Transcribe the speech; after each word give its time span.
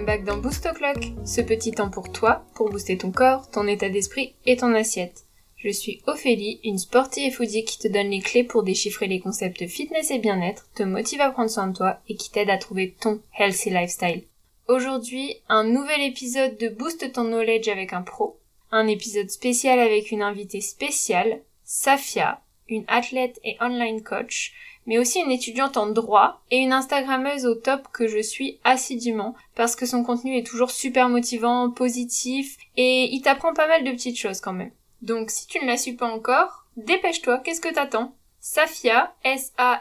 back 0.00 0.24
dans 0.24 0.38
Boost 0.38 0.66
O'Clock, 0.66 1.12
ce 1.24 1.40
petit 1.40 1.70
temps 1.70 1.90
pour 1.90 2.10
toi, 2.10 2.44
pour 2.54 2.68
booster 2.68 2.98
ton 2.98 3.12
corps, 3.12 3.48
ton 3.50 3.66
état 3.66 3.88
d'esprit 3.88 4.34
et 4.44 4.56
ton 4.56 4.74
assiette. 4.74 5.24
Je 5.56 5.70
suis 5.70 6.02
Ophélie, 6.06 6.60
une 6.64 6.78
sportive 6.78 7.28
et 7.28 7.30
foodie 7.30 7.64
qui 7.64 7.78
te 7.78 7.88
donne 7.88 8.10
les 8.10 8.20
clés 8.20 8.44
pour 8.44 8.64
déchiffrer 8.64 9.06
les 9.06 9.20
concepts 9.20 9.66
fitness 9.66 10.10
et 10.10 10.18
bien-être, 10.18 10.68
te 10.74 10.82
motive 10.82 11.20
à 11.20 11.30
prendre 11.30 11.50
soin 11.50 11.68
de 11.68 11.76
toi 11.76 12.00
et 12.08 12.16
qui 12.16 12.30
t'aide 12.30 12.50
à 12.50 12.58
trouver 12.58 12.94
ton 13.00 13.20
healthy 13.38 13.70
lifestyle. 13.70 14.24
Aujourd'hui, 14.68 15.36
un 15.48 15.64
nouvel 15.64 16.02
épisode 16.02 16.58
de 16.58 16.68
Boost 16.68 17.12
ton 17.12 17.24
knowledge 17.24 17.68
avec 17.68 17.92
un 17.92 18.02
pro, 18.02 18.38
un 18.72 18.86
épisode 18.88 19.30
spécial 19.30 19.78
avec 19.78 20.10
une 20.10 20.22
invitée 20.22 20.60
spéciale, 20.60 21.40
Safia, 21.64 22.42
une 22.68 22.84
athlète 22.88 23.38
et 23.44 23.56
online 23.60 24.02
coach, 24.02 24.52
mais 24.86 24.98
aussi 24.98 25.20
une 25.20 25.30
étudiante 25.30 25.76
en 25.76 25.86
droit 25.86 26.42
et 26.50 26.58
une 26.58 26.72
Instagrammeuse 26.72 27.46
au 27.46 27.54
top 27.54 27.88
que 27.92 28.06
je 28.06 28.20
suis 28.20 28.58
assidûment 28.64 29.34
parce 29.54 29.76
que 29.76 29.86
son 29.86 30.02
contenu 30.02 30.36
est 30.36 30.46
toujours 30.46 30.70
super 30.70 31.08
motivant, 31.08 31.70
positif 31.70 32.56
et 32.76 33.12
il 33.12 33.22
t'apprend 33.22 33.54
pas 33.54 33.68
mal 33.68 33.84
de 33.84 33.92
petites 33.92 34.18
choses 34.18 34.40
quand 34.40 34.52
même. 34.52 34.72
Donc 35.02 35.30
si 35.30 35.46
tu 35.46 35.58
ne 35.60 35.66
la 35.66 35.76
suis 35.76 35.94
pas 35.94 36.10
encore, 36.10 36.66
dépêche-toi, 36.76 37.38
qu'est-ce 37.38 37.60
que 37.60 37.72
t'attends? 37.72 38.14
Safia, 38.40 39.14
S-A-F-Y-A-A, 39.24 39.80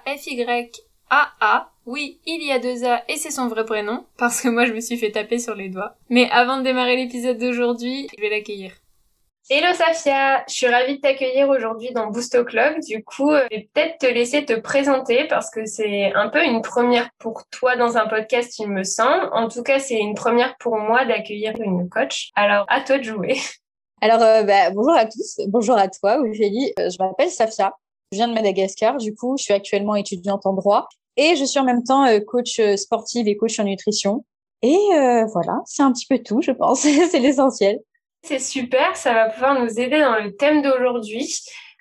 oui, 1.85 2.19
il 2.25 2.41
y 2.43 2.51
a 2.51 2.59
deux 2.59 2.85
A 2.85 3.03
et 3.09 3.17
c'est 3.17 3.31
son 3.31 3.47
vrai 3.47 3.65
prénom, 3.65 4.05
parce 4.17 4.41
que 4.41 4.47
moi 4.47 4.65
je 4.65 4.73
me 4.73 4.79
suis 4.79 4.97
fait 4.97 5.11
taper 5.11 5.37
sur 5.37 5.55
les 5.55 5.69
doigts. 5.69 5.95
Mais 6.09 6.29
avant 6.29 6.57
de 6.57 6.63
démarrer 6.63 6.95
l'épisode 6.95 7.37
d'aujourd'hui, 7.37 8.07
je 8.15 8.21
vais 8.21 8.29
l'accueillir. 8.29 8.71
Hello 9.49 9.73
Safia, 9.73 10.45
je 10.47 10.53
suis 10.53 10.67
ravie 10.67 10.95
de 10.95 11.01
t'accueillir 11.01 11.49
aujourd'hui 11.49 11.91
dans 11.91 12.07
Boost 12.07 12.33
O'Clock. 12.33 12.79
Du 12.79 13.03
coup, 13.03 13.29
euh, 13.29 13.45
je 13.51 13.57
vais 13.57 13.69
peut-être 13.73 13.97
te 13.97 14.05
laisser 14.05 14.45
te 14.45 14.53
présenter 14.53 15.27
parce 15.27 15.49
que 15.49 15.65
c'est 15.65 16.13
un 16.13 16.29
peu 16.29 16.41
une 16.45 16.61
première 16.61 17.09
pour 17.19 17.43
toi 17.51 17.75
dans 17.75 17.97
un 17.97 18.07
podcast, 18.07 18.57
il 18.59 18.69
me 18.69 18.85
semble. 18.85 19.29
En 19.33 19.49
tout 19.49 19.61
cas, 19.61 19.79
c'est 19.79 19.99
une 19.99 20.15
première 20.15 20.55
pour 20.59 20.77
moi 20.77 21.03
d'accueillir 21.03 21.59
une 21.59 21.89
coach. 21.89 22.29
Alors, 22.35 22.65
à 22.69 22.79
toi 22.79 22.99
de 22.99 23.03
jouer. 23.03 23.35
Alors, 24.01 24.21
euh, 24.21 24.43
bah, 24.43 24.71
bonjour 24.71 24.95
à 24.95 25.05
tous, 25.05 25.41
bonjour 25.49 25.77
à 25.77 25.89
toi, 25.89 26.19
Ophélie. 26.19 26.71
Euh, 26.79 26.89
je 26.89 26.95
m'appelle 27.03 27.29
Safia, 27.29 27.73
je 28.13 28.19
viens 28.19 28.29
de 28.29 28.33
Madagascar. 28.33 28.95
Du 28.95 29.13
coup, 29.13 29.35
je 29.37 29.43
suis 29.43 29.53
actuellement 29.53 29.95
étudiante 29.95 30.45
en 30.45 30.53
droit 30.53 30.87
et 31.17 31.35
je 31.35 31.43
suis 31.43 31.59
en 31.59 31.65
même 31.65 31.83
temps 31.83 32.07
coach 32.27 32.61
sportive 32.77 33.27
et 33.27 33.35
coach 33.35 33.59
en 33.59 33.65
nutrition. 33.65 34.23
Et 34.61 34.77
voilà, 35.33 35.59
c'est 35.65 35.83
un 35.83 35.91
petit 35.91 36.05
peu 36.07 36.19
tout, 36.19 36.41
je 36.41 36.51
pense. 36.51 36.79
c'est 37.11 37.19
l'essentiel. 37.19 37.81
C'est 38.23 38.39
super, 38.39 38.95
ça 38.95 39.13
va 39.13 39.29
pouvoir 39.29 39.59
nous 39.59 39.79
aider 39.79 39.99
dans 39.99 40.15
le 40.15 40.33
thème 40.33 40.61
d'aujourd'hui. 40.61 41.27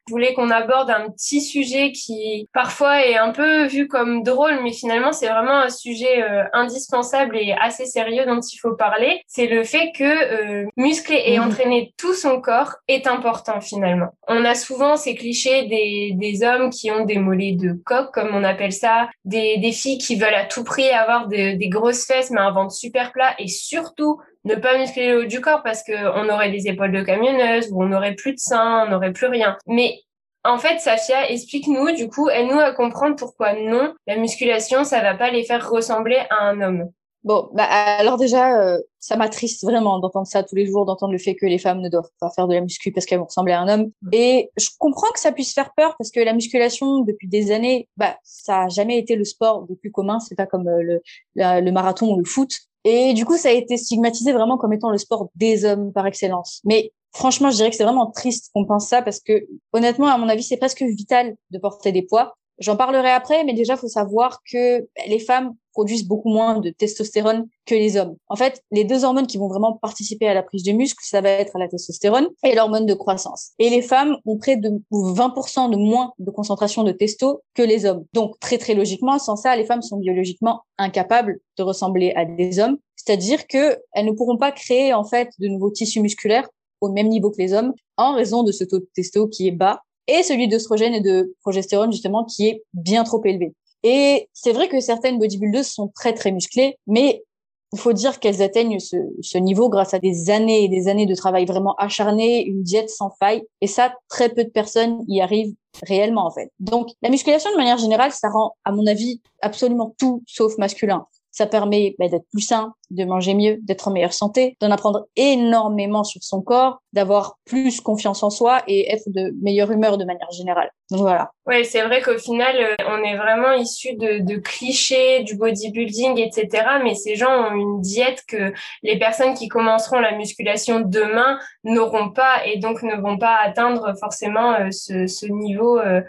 Je 0.08 0.12
voulais 0.12 0.34
qu'on 0.34 0.50
aborde 0.50 0.90
un 0.90 1.10
petit 1.10 1.40
sujet 1.40 1.92
qui 1.92 2.48
parfois 2.52 3.06
est 3.06 3.16
un 3.16 3.30
peu 3.30 3.66
vu 3.66 3.86
comme 3.86 4.24
drôle, 4.24 4.58
mais 4.64 4.72
finalement 4.72 5.12
c'est 5.12 5.28
vraiment 5.28 5.60
un 5.60 5.70
sujet 5.70 6.24
euh, 6.24 6.42
indispensable 6.52 7.36
et 7.36 7.54
assez 7.60 7.86
sérieux 7.86 8.26
dont 8.26 8.40
il 8.40 8.58
faut 8.58 8.74
parler. 8.74 9.22
C'est 9.28 9.46
le 9.46 9.62
fait 9.62 9.92
que 9.96 10.02
euh, 10.02 10.66
muscler 10.76 11.22
et 11.26 11.38
mhm. 11.38 11.46
entraîner 11.46 11.94
tout 11.96 12.14
son 12.14 12.40
corps 12.40 12.74
est 12.88 13.06
important 13.06 13.60
finalement. 13.60 14.08
On 14.26 14.44
a 14.44 14.56
souvent 14.56 14.96
ces 14.96 15.14
clichés 15.14 15.68
des, 15.68 16.14
des 16.16 16.42
hommes 16.42 16.70
qui 16.70 16.90
ont 16.90 17.04
des 17.04 17.18
mollets 17.18 17.52
de 17.52 17.80
coq, 17.84 18.10
comme 18.12 18.34
on 18.34 18.42
appelle 18.42 18.72
ça, 18.72 19.08
des, 19.24 19.58
des 19.58 19.72
filles 19.72 19.98
qui 19.98 20.16
veulent 20.16 20.34
à 20.34 20.46
tout 20.46 20.64
prix 20.64 20.90
avoir 20.90 21.28
des 21.28 21.68
grosses 21.68 22.06
fesses 22.06 22.32
mais 22.32 22.40
un 22.40 22.50
ventre 22.50 22.72
super 22.72 23.12
plat 23.12 23.36
et 23.38 23.46
surtout 23.46 24.18
ne 24.44 24.54
pas 24.54 24.78
muscler 24.78 25.08
le 25.10 25.20
haut 25.20 25.26
du 25.26 25.40
corps 25.40 25.62
parce 25.62 25.82
que 25.82 25.92
on 25.92 26.28
aurait 26.28 26.50
des 26.50 26.68
épaules 26.68 26.92
de 26.92 27.02
camionneuse 27.02 27.70
ou 27.70 27.82
on 27.82 27.86
n'aurait 27.86 28.14
plus 28.14 28.32
de 28.32 28.38
seins, 28.38 28.86
on 28.86 28.90
n'aurait 28.90 29.12
plus 29.12 29.26
rien. 29.26 29.56
Mais 29.66 30.00
en 30.44 30.58
fait, 30.58 30.80
Safia, 30.80 31.30
explique-nous, 31.30 31.92
du 31.92 32.08
coup, 32.08 32.28
aide-nous 32.28 32.58
à 32.58 32.72
comprendre 32.72 33.16
pourquoi 33.16 33.54
non, 33.54 33.94
la 34.06 34.16
musculation, 34.16 34.84
ça 34.84 35.00
va 35.00 35.14
pas 35.14 35.30
les 35.30 35.44
faire 35.44 35.70
ressembler 35.70 36.20
à 36.30 36.48
un 36.48 36.60
homme. 36.60 36.90
Bon, 37.24 37.48
bah 37.52 37.62
alors 37.62 38.16
déjà, 38.16 38.60
euh, 38.60 38.78
ça 38.98 39.16
m'attriste 39.16 39.62
vraiment 39.64 40.00
d'entendre 40.00 40.26
ça 40.26 40.42
tous 40.42 40.56
les 40.56 40.66
jours, 40.66 40.84
d'entendre 40.86 41.12
le 41.12 41.20
fait 41.20 41.36
que 41.36 41.46
les 41.46 41.58
femmes 41.58 41.80
ne 41.80 41.88
doivent 41.88 42.10
pas 42.18 42.30
faire 42.30 42.48
de 42.48 42.54
la 42.54 42.60
muscu 42.60 42.90
parce 42.90 43.06
qu'elles 43.06 43.20
vont 43.20 43.26
ressembler 43.26 43.52
à 43.52 43.60
un 43.60 43.68
homme. 43.68 43.92
Et 44.10 44.50
je 44.56 44.70
comprends 44.76 45.12
que 45.12 45.20
ça 45.20 45.30
puisse 45.30 45.54
faire 45.54 45.72
peur 45.76 45.94
parce 45.98 46.10
que 46.10 46.18
la 46.18 46.32
musculation, 46.32 47.02
depuis 47.02 47.28
des 47.28 47.52
années, 47.52 47.88
bah 47.96 48.16
ça 48.24 48.64
a 48.64 48.68
jamais 48.68 48.98
été 48.98 49.14
le 49.14 49.24
sport 49.24 49.66
le 49.68 49.76
plus 49.76 49.92
commun. 49.92 50.18
C'est 50.18 50.34
pas 50.34 50.46
comme 50.46 50.66
euh, 50.66 50.82
le, 50.82 51.00
le 51.36 51.70
marathon 51.70 52.12
ou 52.12 52.18
le 52.18 52.24
foot. 52.24 52.50
Et 52.84 53.14
du 53.14 53.24
coup, 53.24 53.36
ça 53.36 53.48
a 53.48 53.52
été 53.52 53.76
stigmatisé 53.76 54.32
vraiment 54.32 54.58
comme 54.58 54.72
étant 54.72 54.90
le 54.90 54.98
sport 54.98 55.28
des 55.34 55.64
hommes 55.64 55.92
par 55.92 56.06
excellence. 56.06 56.60
Mais 56.64 56.92
franchement, 57.12 57.50
je 57.50 57.56
dirais 57.56 57.70
que 57.70 57.76
c'est 57.76 57.84
vraiment 57.84 58.10
triste 58.10 58.50
qu'on 58.54 58.66
pense 58.66 58.88
ça 58.88 59.02
parce 59.02 59.20
que 59.20 59.46
honnêtement, 59.72 60.08
à 60.08 60.18
mon 60.18 60.28
avis, 60.28 60.42
c'est 60.42 60.56
presque 60.56 60.82
vital 60.82 61.36
de 61.50 61.58
porter 61.58 61.92
des 61.92 62.02
poids. 62.02 62.36
J'en 62.58 62.76
parlerai 62.76 63.10
après, 63.10 63.44
mais 63.44 63.54
déjà, 63.54 63.76
faut 63.76 63.88
savoir 63.88 64.40
que 64.50 64.86
les 65.06 65.18
femmes 65.18 65.54
produisent 65.72 66.06
beaucoup 66.06 66.28
moins 66.28 66.58
de 66.58 66.70
testostérone 66.70 67.46
que 67.66 67.74
les 67.74 67.96
hommes. 67.96 68.16
En 68.28 68.36
fait, 68.36 68.62
les 68.70 68.84
deux 68.84 69.04
hormones 69.04 69.26
qui 69.26 69.38
vont 69.38 69.48
vraiment 69.48 69.72
participer 69.74 70.28
à 70.28 70.34
la 70.34 70.42
prise 70.42 70.62
de 70.62 70.72
muscle, 70.72 71.02
ça 71.02 71.20
va 71.20 71.30
être 71.30 71.58
la 71.58 71.68
testostérone 71.68 72.28
et 72.44 72.54
l'hormone 72.54 72.86
de 72.86 72.94
croissance. 72.94 73.52
Et 73.58 73.70
les 73.70 73.82
femmes 73.82 74.16
ont 74.26 74.36
près 74.36 74.56
de 74.56 74.70
20% 74.90 75.70
de 75.70 75.76
moins 75.76 76.12
de 76.18 76.30
concentration 76.30 76.84
de 76.84 76.92
testo 76.92 77.42
que 77.54 77.62
les 77.62 77.84
hommes. 77.86 78.04
Donc, 78.12 78.38
très 78.40 78.58
très 78.58 78.74
logiquement, 78.74 79.18
sans 79.18 79.36
ça, 79.36 79.56
les 79.56 79.64
femmes 79.64 79.82
sont 79.82 79.98
biologiquement 79.98 80.62
incapables 80.78 81.40
de 81.58 81.62
ressembler 81.62 82.12
à 82.16 82.24
des 82.24 82.58
hommes. 82.58 82.78
C'est-à-dire 82.96 83.46
que 83.46 83.78
elles 83.92 84.06
ne 84.06 84.12
pourront 84.12 84.36
pas 84.36 84.52
créer 84.52 84.94
en 84.94 85.04
fait 85.04 85.30
de 85.38 85.48
nouveaux 85.48 85.70
tissus 85.70 86.00
musculaires 86.00 86.48
au 86.80 86.88
même 86.88 87.08
niveau 87.08 87.30
que 87.30 87.38
les 87.38 87.52
hommes 87.52 87.72
en 87.96 88.14
raison 88.14 88.42
de 88.42 88.52
ce 88.52 88.64
taux 88.64 88.78
de 88.78 88.88
testo 88.94 89.28
qui 89.28 89.48
est 89.48 89.52
bas 89.52 89.80
et 90.08 90.22
celui 90.22 90.48
d'œstrogène 90.48 90.94
et 90.94 91.00
de 91.00 91.34
progestérone 91.40 91.92
justement 91.92 92.24
qui 92.24 92.48
est 92.48 92.62
bien 92.74 93.04
trop 93.04 93.22
élevé. 93.24 93.54
Et 93.82 94.28
c'est 94.32 94.52
vrai 94.52 94.68
que 94.68 94.80
certaines 94.80 95.18
bodybuilders 95.18 95.64
sont 95.64 95.88
très 95.88 96.14
très 96.14 96.32
musclées, 96.32 96.78
mais 96.86 97.24
il 97.72 97.78
faut 97.78 97.92
dire 97.92 98.20
qu'elles 98.20 98.42
atteignent 98.42 98.78
ce, 98.78 98.96
ce, 99.22 99.38
niveau 99.38 99.70
grâce 99.70 99.94
à 99.94 99.98
des 99.98 100.28
années 100.28 100.64
et 100.64 100.68
des 100.68 100.88
années 100.88 101.06
de 101.06 101.14
travail 101.14 101.46
vraiment 101.46 101.74
acharné, 101.76 102.44
une 102.44 102.62
diète 102.62 102.90
sans 102.90 103.10
faille. 103.18 103.42
Et 103.62 103.66
ça, 103.66 103.94
très 104.08 104.28
peu 104.28 104.44
de 104.44 104.50
personnes 104.50 105.02
y 105.08 105.22
arrivent 105.22 105.54
réellement 105.86 106.26
en 106.26 106.30
fait. 106.30 106.50
Donc 106.60 106.88
la 107.00 107.08
musculation 107.08 107.50
de 107.50 107.56
manière 107.56 107.78
générale, 107.78 108.12
ça 108.12 108.28
rend, 108.28 108.54
à 108.64 108.72
mon 108.72 108.86
avis, 108.86 109.22
absolument 109.40 109.94
tout 109.98 110.22
sauf 110.26 110.58
masculin. 110.58 111.06
Ça 111.32 111.46
permet 111.46 111.96
bah, 111.98 112.08
d'être 112.08 112.26
plus 112.30 112.42
sain, 112.42 112.74
de 112.90 113.04
manger 113.04 113.34
mieux, 113.34 113.58
d'être 113.62 113.88
en 113.88 113.90
meilleure 113.90 114.12
santé, 114.12 114.56
d'en 114.60 114.70
apprendre 114.70 115.06
énormément 115.16 116.04
sur 116.04 116.22
son 116.22 116.42
corps, 116.42 116.82
d'avoir 116.92 117.38
plus 117.44 117.80
confiance 117.80 118.22
en 118.22 118.30
soi 118.30 118.62
et 118.66 118.92
être 118.92 119.04
de 119.06 119.34
meilleure 119.42 119.70
humeur 119.70 119.98
de 119.98 120.04
manière 120.04 120.30
générale. 120.30 120.70
Donc 120.90 121.00
voilà. 121.00 121.32
Ouais, 121.46 121.64
c'est 121.64 121.82
vrai 121.82 122.02
qu'au 122.02 122.18
final, 122.18 122.54
euh, 122.56 122.76
on 122.86 123.02
est 123.02 123.16
vraiment 123.16 123.52
issu 123.52 123.94
de, 123.94 124.18
de, 124.18 124.36
clichés, 124.36 125.22
du 125.22 125.36
bodybuilding, 125.36 126.18
etc. 126.18 126.64
Mais 126.84 126.94
ces 126.94 127.16
gens 127.16 127.48
ont 127.48 127.54
une 127.54 127.80
diète 127.80 128.22
que 128.28 128.52
les 128.82 128.98
personnes 128.98 129.34
qui 129.34 129.48
commenceront 129.48 130.00
la 130.00 130.12
musculation 130.12 130.80
demain 130.80 131.38
n'auront 131.64 132.10
pas 132.10 132.46
et 132.46 132.58
donc 132.58 132.82
ne 132.82 132.94
vont 132.94 133.16
pas 133.16 133.38
atteindre 133.42 133.94
forcément 133.98 134.52
euh, 134.52 134.70
ce, 134.70 135.06
ce 135.06 135.26
niveau 135.26 135.78
euh, 135.78 136.02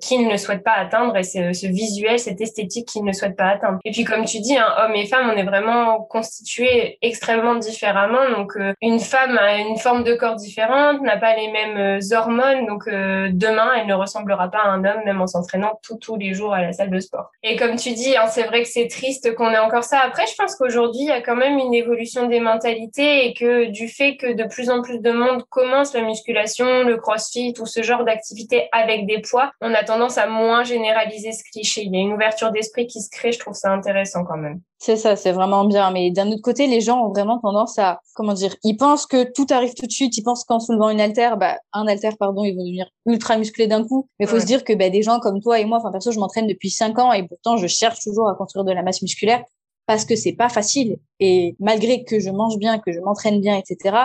qu'ils 0.00 0.28
ne 0.28 0.36
souhaitent 0.36 0.64
pas 0.64 0.72
atteindre 0.72 1.16
et 1.16 1.22
ce, 1.22 1.52
ce 1.52 1.66
visuel, 1.66 2.18
cette 2.18 2.40
esthétique 2.40 2.88
qu'ils 2.88 3.04
ne 3.04 3.12
souhaitent 3.12 3.36
pas 3.36 3.48
atteindre. 3.48 3.78
Et 3.84 3.90
puis 3.90 4.04
comme 4.04 4.24
tu 4.24 4.40
dis, 4.40 4.56
hein, 4.56 4.68
hommes 4.78 4.94
et 4.94 5.06
femmes, 5.06 5.30
on 5.32 5.36
est 5.36 5.44
vraiment 5.44 6.00
constitués 6.02 6.98
extrêmement 7.02 7.54
différemment. 7.56 8.30
Donc 8.36 8.56
euh, 8.56 8.72
une 8.80 9.00
femme 9.00 9.38
a 9.38 9.58
une 9.58 9.78
forme 9.78 10.04
de 10.04 10.14
corps 10.14 10.36
différente, 10.36 11.00
n'a 11.02 11.16
pas 11.16 11.34
les 11.36 11.50
mêmes 11.50 11.76
euh, 11.76 12.16
hormones, 12.16 12.66
donc 12.66 12.88
euh, 12.88 13.28
demain 13.32 13.72
elle 13.78 13.86
ne 13.86 13.94
ressemblera 13.94 14.50
pas 14.50 14.58
à 14.58 14.68
un 14.68 14.84
homme 14.84 15.04
même 15.04 15.20
en 15.20 15.26
s'entraînant 15.26 15.78
tous 15.82 15.96
tous 15.98 16.16
les 16.16 16.34
jours 16.34 16.54
à 16.54 16.62
la 16.62 16.72
salle 16.72 16.90
de 16.90 17.00
sport. 17.00 17.30
Et 17.42 17.56
comme 17.56 17.76
tu 17.76 17.92
dis, 17.92 18.16
hein, 18.16 18.26
c'est 18.28 18.44
vrai 18.44 18.62
que 18.62 18.68
c'est 18.68 18.88
triste 18.88 19.34
qu'on 19.34 19.50
ait 19.50 19.58
encore 19.58 19.84
ça. 19.84 20.00
Après, 20.00 20.26
je 20.26 20.34
pense 20.34 20.54
qu'aujourd'hui 20.56 21.02
il 21.02 21.08
y 21.08 21.12
a 21.12 21.20
quand 21.20 21.36
même 21.36 21.58
une 21.58 21.74
évolution 21.74 22.26
des 22.26 22.40
mentalités 22.40 23.26
et 23.26 23.34
que 23.34 23.66
du 23.66 23.88
fait 23.88 24.16
que 24.16 24.32
de 24.32 24.44
plus 24.44 24.70
en 24.70 24.82
plus 24.82 25.00
de 25.00 25.10
monde 25.10 25.44
commence 25.48 25.94
la 25.94 26.02
musculation, 26.02 26.82
le 26.82 26.96
crossfit, 26.96 27.52
tout 27.52 27.66
ce 27.66 27.82
genre 27.82 28.04
d'activités 28.04 28.68
avec 28.72 29.06
des 29.06 29.20
poids, 29.20 29.52
a 29.76 29.84
tendance 29.84 30.18
à 30.18 30.26
moins 30.26 30.64
généraliser 30.64 31.32
ce 31.32 31.42
cliché. 31.52 31.82
Il 31.84 31.94
y 31.94 31.98
a 31.98 32.00
une 32.00 32.12
ouverture 32.12 32.50
d'esprit 32.50 32.86
qui 32.86 33.00
se 33.00 33.08
crée, 33.10 33.32
je 33.32 33.38
trouve 33.38 33.54
ça 33.54 33.72
intéressant 33.72 34.24
quand 34.24 34.36
même. 34.36 34.60
C'est 34.78 34.96
ça, 34.96 35.16
c'est 35.16 35.32
vraiment 35.32 35.64
bien. 35.64 35.90
Mais 35.90 36.10
d'un 36.10 36.28
autre 36.28 36.42
côté, 36.42 36.66
les 36.66 36.80
gens 36.80 37.06
ont 37.06 37.10
vraiment 37.10 37.38
tendance 37.38 37.78
à, 37.78 38.00
comment 38.14 38.34
dire, 38.34 38.54
ils 38.62 38.76
pensent 38.76 39.06
que 39.06 39.30
tout 39.32 39.46
arrive 39.50 39.74
tout 39.74 39.86
de 39.86 39.92
suite. 39.92 40.16
Ils 40.16 40.22
pensent 40.22 40.44
qu'en 40.44 40.60
soulevant 40.60 40.90
une 40.90 41.00
haltère, 41.00 41.36
bah, 41.36 41.56
un 41.72 41.86
haltère, 41.86 42.16
pardon, 42.18 42.44
ils 42.44 42.54
vont 42.54 42.62
devenir 42.62 42.88
ultra 43.06 43.36
musclés 43.36 43.66
d'un 43.66 43.86
coup. 43.86 44.08
Mais 44.18 44.26
il 44.26 44.28
faut 44.28 44.40
se 44.40 44.46
dire 44.46 44.64
que 44.64 44.72
bah, 44.72 44.90
des 44.90 45.02
gens 45.02 45.20
comme 45.20 45.40
toi 45.40 45.60
et 45.60 45.64
moi, 45.64 45.78
enfin 45.78 45.92
perso, 45.92 46.10
je 46.10 46.18
m'entraîne 46.18 46.46
depuis 46.46 46.70
cinq 46.70 46.98
ans 46.98 47.12
et 47.12 47.26
pourtant 47.26 47.56
je 47.56 47.66
cherche 47.66 48.00
toujours 48.00 48.28
à 48.28 48.34
construire 48.34 48.64
de 48.64 48.72
la 48.72 48.82
masse 48.82 49.02
musculaire 49.02 49.42
parce 49.86 50.04
que 50.04 50.16
c'est 50.16 50.32
pas 50.32 50.48
facile. 50.48 50.98
Et 51.20 51.56
malgré 51.60 52.04
que 52.04 52.18
je 52.20 52.30
mange 52.30 52.58
bien, 52.58 52.78
que 52.78 52.92
je 52.92 53.00
m'entraîne 53.00 53.40
bien, 53.40 53.56
etc., 53.56 53.96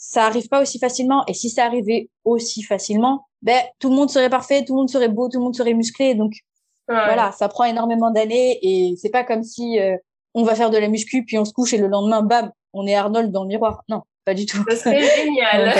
ça 0.00 0.24
arrive 0.24 0.48
pas 0.48 0.62
aussi 0.62 0.78
facilement. 0.78 1.24
Et 1.28 1.34
si 1.34 1.50
ça 1.50 1.66
arrivait 1.66 2.08
aussi 2.24 2.62
facilement, 2.62 3.26
ben 3.42 3.60
tout 3.78 3.90
le 3.90 3.94
monde 3.94 4.10
serait 4.10 4.30
parfait, 4.30 4.64
tout 4.64 4.72
le 4.72 4.78
monde 4.78 4.90
serait 4.90 5.08
beau, 5.08 5.28
tout 5.28 5.38
le 5.38 5.44
monde 5.44 5.54
serait 5.54 5.74
musclé. 5.74 6.14
Donc 6.14 6.32
voilà, 6.88 7.30
ça 7.32 7.48
prend 7.48 7.64
énormément 7.64 8.10
d'années 8.10 8.58
et 8.62 8.96
c'est 8.96 9.10
pas 9.10 9.22
comme 9.22 9.44
si 9.44 9.78
euh, 9.78 9.96
on 10.34 10.42
va 10.42 10.56
faire 10.56 10.70
de 10.70 10.78
la 10.78 10.88
muscu 10.88 11.24
puis 11.24 11.38
on 11.38 11.44
se 11.44 11.52
couche 11.52 11.72
et 11.72 11.78
le 11.78 11.86
lendemain 11.86 12.22
bam, 12.22 12.50
on 12.72 12.84
est 12.86 12.96
Arnold 12.96 13.30
dans 13.30 13.42
le 13.42 13.48
miroir. 13.48 13.84
Non, 13.88 14.02
pas 14.24 14.34
du 14.34 14.46
tout. 14.46 14.64
Ça 14.68 14.74
serait 14.74 15.00
génial. 15.16 15.72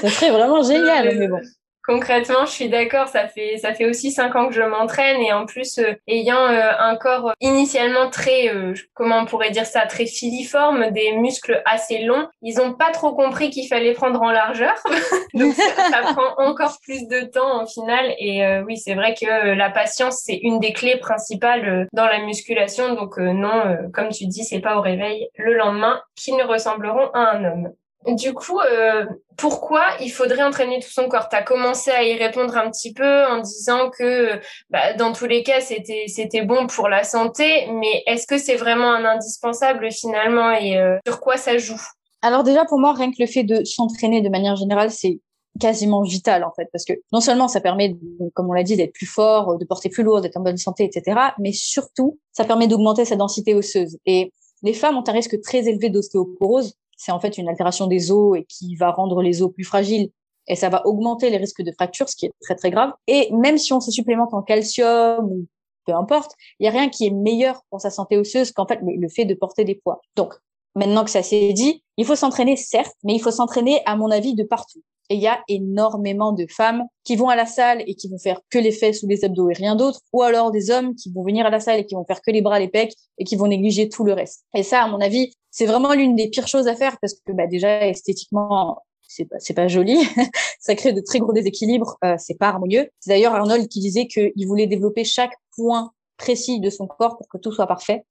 ça 0.00 0.08
serait 0.08 0.30
vraiment 0.30 0.62
génial, 0.68 1.16
mais 1.16 1.28
bon. 1.28 1.40
Concrètement, 1.86 2.46
je 2.46 2.50
suis 2.50 2.68
d'accord. 2.70 3.08
Ça 3.08 3.28
fait 3.28 3.58
ça 3.58 3.74
fait 3.74 3.84
aussi 3.84 4.10
cinq 4.10 4.34
ans 4.36 4.48
que 4.48 4.54
je 4.54 4.62
m'entraîne 4.62 5.20
et 5.20 5.34
en 5.34 5.44
plus 5.44 5.78
euh, 5.78 5.92
ayant 6.08 6.46
euh, 6.46 6.70
un 6.78 6.96
corps 6.96 7.32
initialement 7.40 8.08
très 8.08 8.48
euh, 8.48 8.72
comment 8.94 9.18
on 9.18 9.26
pourrait 9.26 9.50
dire 9.50 9.66
ça 9.66 9.84
très 9.84 10.06
filiforme, 10.06 10.90
des 10.92 11.12
muscles 11.12 11.62
assez 11.66 12.04
longs, 12.04 12.26
ils 12.40 12.58
ont 12.60 12.72
pas 12.72 12.90
trop 12.90 13.14
compris 13.14 13.50
qu'il 13.50 13.68
fallait 13.68 13.92
prendre 13.92 14.22
en 14.22 14.30
largeur. 14.30 14.74
Donc 15.34 15.54
ça, 15.54 16.14
prend 16.14 16.34
encore 16.38 16.78
plus 16.82 17.06
de 17.06 17.20
temps 17.20 17.60
en 17.60 17.66
final. 17.66 18.14
Et 18.18 18.42
oui, 18.66 18.78
c'est 18.78 18.94
vrai 18.94 19.14
que 19.14 19.54
la 19.54 19.68
patience 19.68 20.22
c'est 20.24 20.36
une 20.36 20.60
des 20.60 20.72
clés 20.72 20.96
principales 20.96 21.86
dans 21.92 22.06
la 22.06 22.20
musculation. 22.20 22.94
Donc 22.94 23.18
non, 23.18 23.76
comme 23.92 24.08
tu 24.08 24.26
dis, 24.26 24.44
c'est 24.44 24.60
pas 24.60 24.76
au 24.78 24.80
réveil 24.80 25.28
le 25.36 25.54
lendemain 25.54 26.00
qu'ils 26.16 26.36
ne 26.36 26.44
ressembleront 26.44 27.10
à 27.12 27.32
un 27.32 27.44
homme. 27.44 27.72
Du 28.06 28.34
coup, 28.34 28.60
euh, 28.60 29.06
pourquoi 29.36 29.82
il 30.00 30.10
faudrait 30.10 30.42
entraîner 30.42 30.80
tout 30.80 30.90
son 30.90 31.08
corps? 31.08 31.28
Tu 31.28 31.36
as 31.36 31.42
commencé 31.42 31.90
à 31.90 32.02
y 32.02 32.14
répondre 32.16 32.56
un 32.56 32.70
petit 32.70 32.92
peu 32.92 33.24
en 33.24 33.40
disant 33.40 33.90
que 33.90 34.40
bah, 34.70 34.92
dans 34.94 35.12
tous 35.12 35.26
les 35.26 35.42
cas, 35.42 35.60
c'était 35.60 36.04
c'était 36.08 36.42
bon 36.42 36.66
pour 36.66 36.88
la 36.88 37.02
santé, 37.04 37.66
mais 37.72 38.02
est-ce 38.06 38.26
que 38.26 38.36
c'est 38.36 38.56
vraiment 38.56 38.92
un 38.92 39.04
indispensable 39.04 39.90
finalement? 39.90 40.52
Et 40.52 40.76
euh, 40.76 40.98
sur 41.06 41.20
quoi 41.20 41.36
ça 41.36 41.56
joue? 41.56 41.80
Alors 42.20 42.42
déjà, 42.42 42.64
pour 42.64 42.78
moi, 42.78 42.92
rien 42.92 43.10
que 43.10 43.16
le 43.20 43.26
fait 43.26 43.44
de 43.44 43.64
s'entraîner 43.64 44.20
de 44.20 44.28
manière 44.28 44.56
générale, 44.56 44.90
c'est 44.90 45.20
quasiment 45.60 46.02
vital 46.02 46.42
en 46.42 46.50
fait 46.50 46.68
parce 46.72 46.84
que 46.84 46.94
non 47.12 47.20
seulement 47.20 47.46
ça 47.46 47.60
permet 47.60 47.96
comme 48.34 48.50
on 48.50 48.52
l'a 48.52 48.64
dit 48.64 48.76
d'être 48.76 48.92
plus 48.92 49.06
fort 49.06 49.56
de 49.56 49.64
porter 49.64 49.88
plus 49.88 50.02
lourd 50.02 50.20
d'être 50.20 50.36
en 50.36 50.40
bonne 50.40 50.56
santé 50.56 50.82
etc 50.82 51.28
mais 51.38 51.52
surtout 51.52 52.18
ça 52.32 52.44
permet 52.44 52.66
d'augmenter 52.66 53.04
sa 53.04 53.14
densité 53.14 53.54
osseuse. 53.54 53.98
Et 54.04 54.32
les 54.64 54.72
femmes 54.72 54.96
ont 54.96 55.04
un 55.06 55.12
risque 55.12 55.40
très 55.42 55.68
élevé 55.68 55.90
d'ostéoporose 55.90 56.74
c'est 56.96 57.12
en 57.12 57.20
fait 57.20 57.38
une 57.38 57.48
altération 57.48 57.86
des 57.86 58.10
os 58.10 58.36
et 58.36 58.44
qui 58.44 58.76
va 58.76 58.90
rendre 58.90 59.22
les 59.22 59.42
os 59.42 59.52
plus 59.52 59.64
fragiles 59.64 60.10
et 60.46 60.56
ça 60.56 60.68
va 60.68 60.86
augmenter 60.86 61.30
les 61.30 61.38
risques 61.38 61.62
de 61.62 61.72
fracture, 61.72 62.08
ce 62.08 62.16
qui 62.16 62.26
est 62.26 62.32
très 62.40 62.54
très 62.54 62.70
grave. 62.70 62.92
Et 63.06 63.30
même 63.32 63.58
si 63.58 63.72
on 63.72 63.80
se 63.80 63.90
supplémente 63.90 64.34
en 64.34 64.42
calcium 64.42 65.24
ou 65.24 65.46
peu 65.86 65.94
importe, 65.94 66.32
il 66.60 66.64
y 66.64 66.68
a 66.68 66.70
rien 66.70 66.88
qui 66.88 67.06
est 67.06 67.10
meilleur 67.10 67.62
pour 67.70 67.80
sa 67.80 67.90
santé 67.90 68.16
osseuse 68.16 68.52
qu'en 68.52 68.66
fait 68.66 68.80
le, 68.82 69.08
fait 69.08 69.24
de 69.24 69.34
porter 69.34 69.64
des 69.64 69.74
poids. 69.74 70.00
Donc 70.16 70.34
maintenant 70.74 71.04
que 71.04 71.10
ça 71.10 71.22
s'est 71.22 71.52
dit, 71.52 71.82
il 71.96 72.04
faut 72.04 72.16
s'entraîner 72.16 72.56
certes, 72.56 72.94
mais 73.04 73.14
il 73.14 73.20
faut 73.20 73.30
s'entraîner 73.30 73.82
à 73.86 73.96
mon 73.96 74.10
avis 74.10 74.34
de 74.34 74.44
partout. 74.44 74.82
Et 75.10 75.16
il 75.16 75.20
y 75.20 75.26
a 75.26 75.42
énormément 75.48 76.32
de 76.32 76.46
femmes 76.48 76.84
qui 77.04 77.16
vont 77.16 77.28
à 77.28 77.36
la 77.36 77.44
salle 77.44 77.82
et 77.86 77.94
qui 77.94 78.08
vont 78.08 78.18
faire 78.18 78.40
que 78.48 78.58
les 78.58 78.72
fesses 78.72 79.02
ou 79.02 79.06
les 79.06 79.22
abdos 79.22 79.50
et 79.50 79.52
rien 79.52 79.76
d'autre, 79.76 80.00
ou 80.14 80.22
alors 80.22 80.50
des 80.50 80.70
hommes 80.70 80.94
qui 80.94 81.12
vont 81.12 81.22
venir 81.22 81.44
à 81.44 81.50
la 81.50 81.60
salle 81.60 81.80
et 81.80 81.84
qui 81.84 81.94
vont 81.94 82.06
faire 82.06 82.22
que 82.22 82.30
les 82.30 82.40
bras, 82.40 82.58
les 82.58 82.68
pecs 82.68 82.94
et 83.18 83.24
qui 83.24 83.36
vont 83.36 83.46
négliger 83.46 83.90
tout 83.90 84.04
le 84.04 84.14
reste. 84.14 84.44
Et 84.54 84.62
ça, 84.62 84.82
à 84.82 84.88
mon 84.88 85.00
avis, 85.02 85.34
c'est 85.54 85.66
vraiment 85.66 85.94
l'une 85.94 86.16
des 86.16 86.28
pires 86.28 86.48
choses 86.48 86.66
à 86.66 86.74
faire 86.74 86.98
parce 87.00 87.14
que 87.14 87.30
bah, 87.30 87.46
déjà 87.46 87.86
esthétiquement, 87.86 88.82
c'est 89.06 89.24
pas, 89.24 89.36
c'est 89.38 89.54
pas 89.54 89.68
joli, 89.68 89.96
ça 90.58 90.74
crée 90.74 90.92
de 90.92 91.00
très 91.00 91.20
gros 91.20 91.32
déséquilibres, 91.32 91.96
euh, 92.04 92.16
c'est 92.18 92.34
pas 92.34 92.48
harmonieux. 92.48 92.90
C'est 92.98 93.10
d'ailleurs 93.10 93.34
Arnold 93.34 93.68
qui 93.68 93.78
disait 93.78 94.08
qu'il 94.08 94.46
voulait 94.48 94.66
développer 94.66 95.04
chaque 95.04 95.34
point 95.56 95.92
précis 96.16 96.58
de 96.58 96.70
son 96.70 96.88
corps 96.88 97.16
pour 97.16 97.28
que 97.28 97.38
tout 97.38 97.52
soit 97.52 97.68
parfait. 97.68 98.04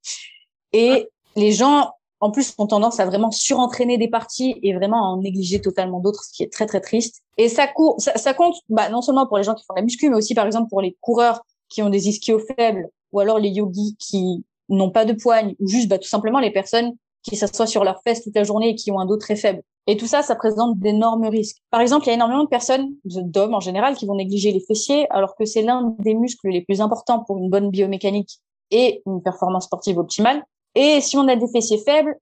Et 0.72 1.10
les 1.36 1.52
gens 1.52 1.90
en 2.20 2.30
plus, 2.30 2.54
ont 2.56 2.66
tendance 2.66 3.00
à 3.00 3.04
vraiment 3.04 3.30
surentraîner 3.30 3.98
des 3.98 4.08
parties 4.08 4.58
et 4.62 4.72
vraiment 4.72 5.04
à 5.04 5.08
en 5.08 5.18
négliger 5.18 5.60
totalement 5.60 6.00
d'autres, 6.00 6.24
ce 6.24 6.32
qui 6.32 6.42
est 6.42 6.50
très 6.50 6.64
très 6.64 6.80
triste. 6.80 7.20
Et 7.36 7.50
ça, 7.50 7.66
court, 7.66 7.96
ça, 7.98 8.32
compte 8.32 8.56
bah, 8.70 8.88
non 8.88 9.02
seulement 9.02 9.26
pour 9.26 9.36
les 9.36 9.44
gens 9.44 9.54
qui 9.54 9.64
font 9.66 9.74
la 9.74 9.82
muscu, 9.82 10.08
mais 10.08 10.16
aussi 10.16 10.34
par 10.34 10.46
exemple 10.46 10.70
pour 10.70 10.80
les 10.80 10.96
coureurs 11.02 11.42
qui 11.68 11.82
ont 11.82 11.90
des 11.90 12.08
ischios 12.08 12.40
faibles, 12.56 12.88
ou 13.12 13.20
alors 13.20 13.38
les 13.38 13.50
yogis 13.50 13.96
qui 13.98 14.42
n'ont 14.70 14.90
pas 14.90 15.04
de 15.04 15.12
poigne, 15.12 15.54
ou 15.60 15.68
juste 15.68 15.88
bah, 15.88 15.98
tout 15.98 16.08
simplement 16.08 16.38
les 16.38 16.50
personnes 16.50 16.96
qui 17.24 17.36
s'assoient 17.36 17.66
sur 17.66 17.82
leurs 17.82 18.00
fesses 18.02 18.22
toute 18.22 18.36
la 18.36 18.44
journée 18.44 18.70
et 18.70 18.74
qui 18.74 18.92
ont 18.92 19.00
un 19.00 19.06
dos 19.06 19.16
très 19.16 19.34
faible. 19.34 19.62
Et 19.86 19.96
tout 19.96 20.06
ça, 20.06 20.22
ça 20.22 20.34
présente 20.36 20.78
d'énormes 20.78 21.26
risques. 21.26 21.58
Par 21.70 21.80
exemple, 21.80 22.06
il 22.06 22.08
y 22.08 22.12
a 22.12 22.14
énormément 22.14 22.44
de 22.44 22.48
personnes, 22.48 22.94
d'hommes 23.04 23.54
en 23.54 23.60
général, 23.60 23.96
qui 23.96 24.06
vont 24.06 24.14
négliger 24.14 24.52
les 24.52 24.60
fessiers, 24.60 25.06
alors 25.10 25.34
que 25.36 25.44
c'est 25.44 25.62
l'un 25.62 25.94
des 25.98 26.14
muscles 26.14 26.48
les 26.48 26.62
plus 26.62 26.80
importants 26.80 27.24
pour 27.24 27.38
une 27.38 27.50
bonne 27.50 27.70
biomécanique 27.70 28.40
et 28.70 29.02
une 29.06 29.22
performance 29.22 29.64
sportive 29.64 29.98
optimale. 29.98 30.44
Et 30.74 31.00
si 31.00 31.16
on 31.16 31.28
a 31.28 31.36
des 31.36 31.48
fessiers 31.48 31.78
faibles, 31.78 32.16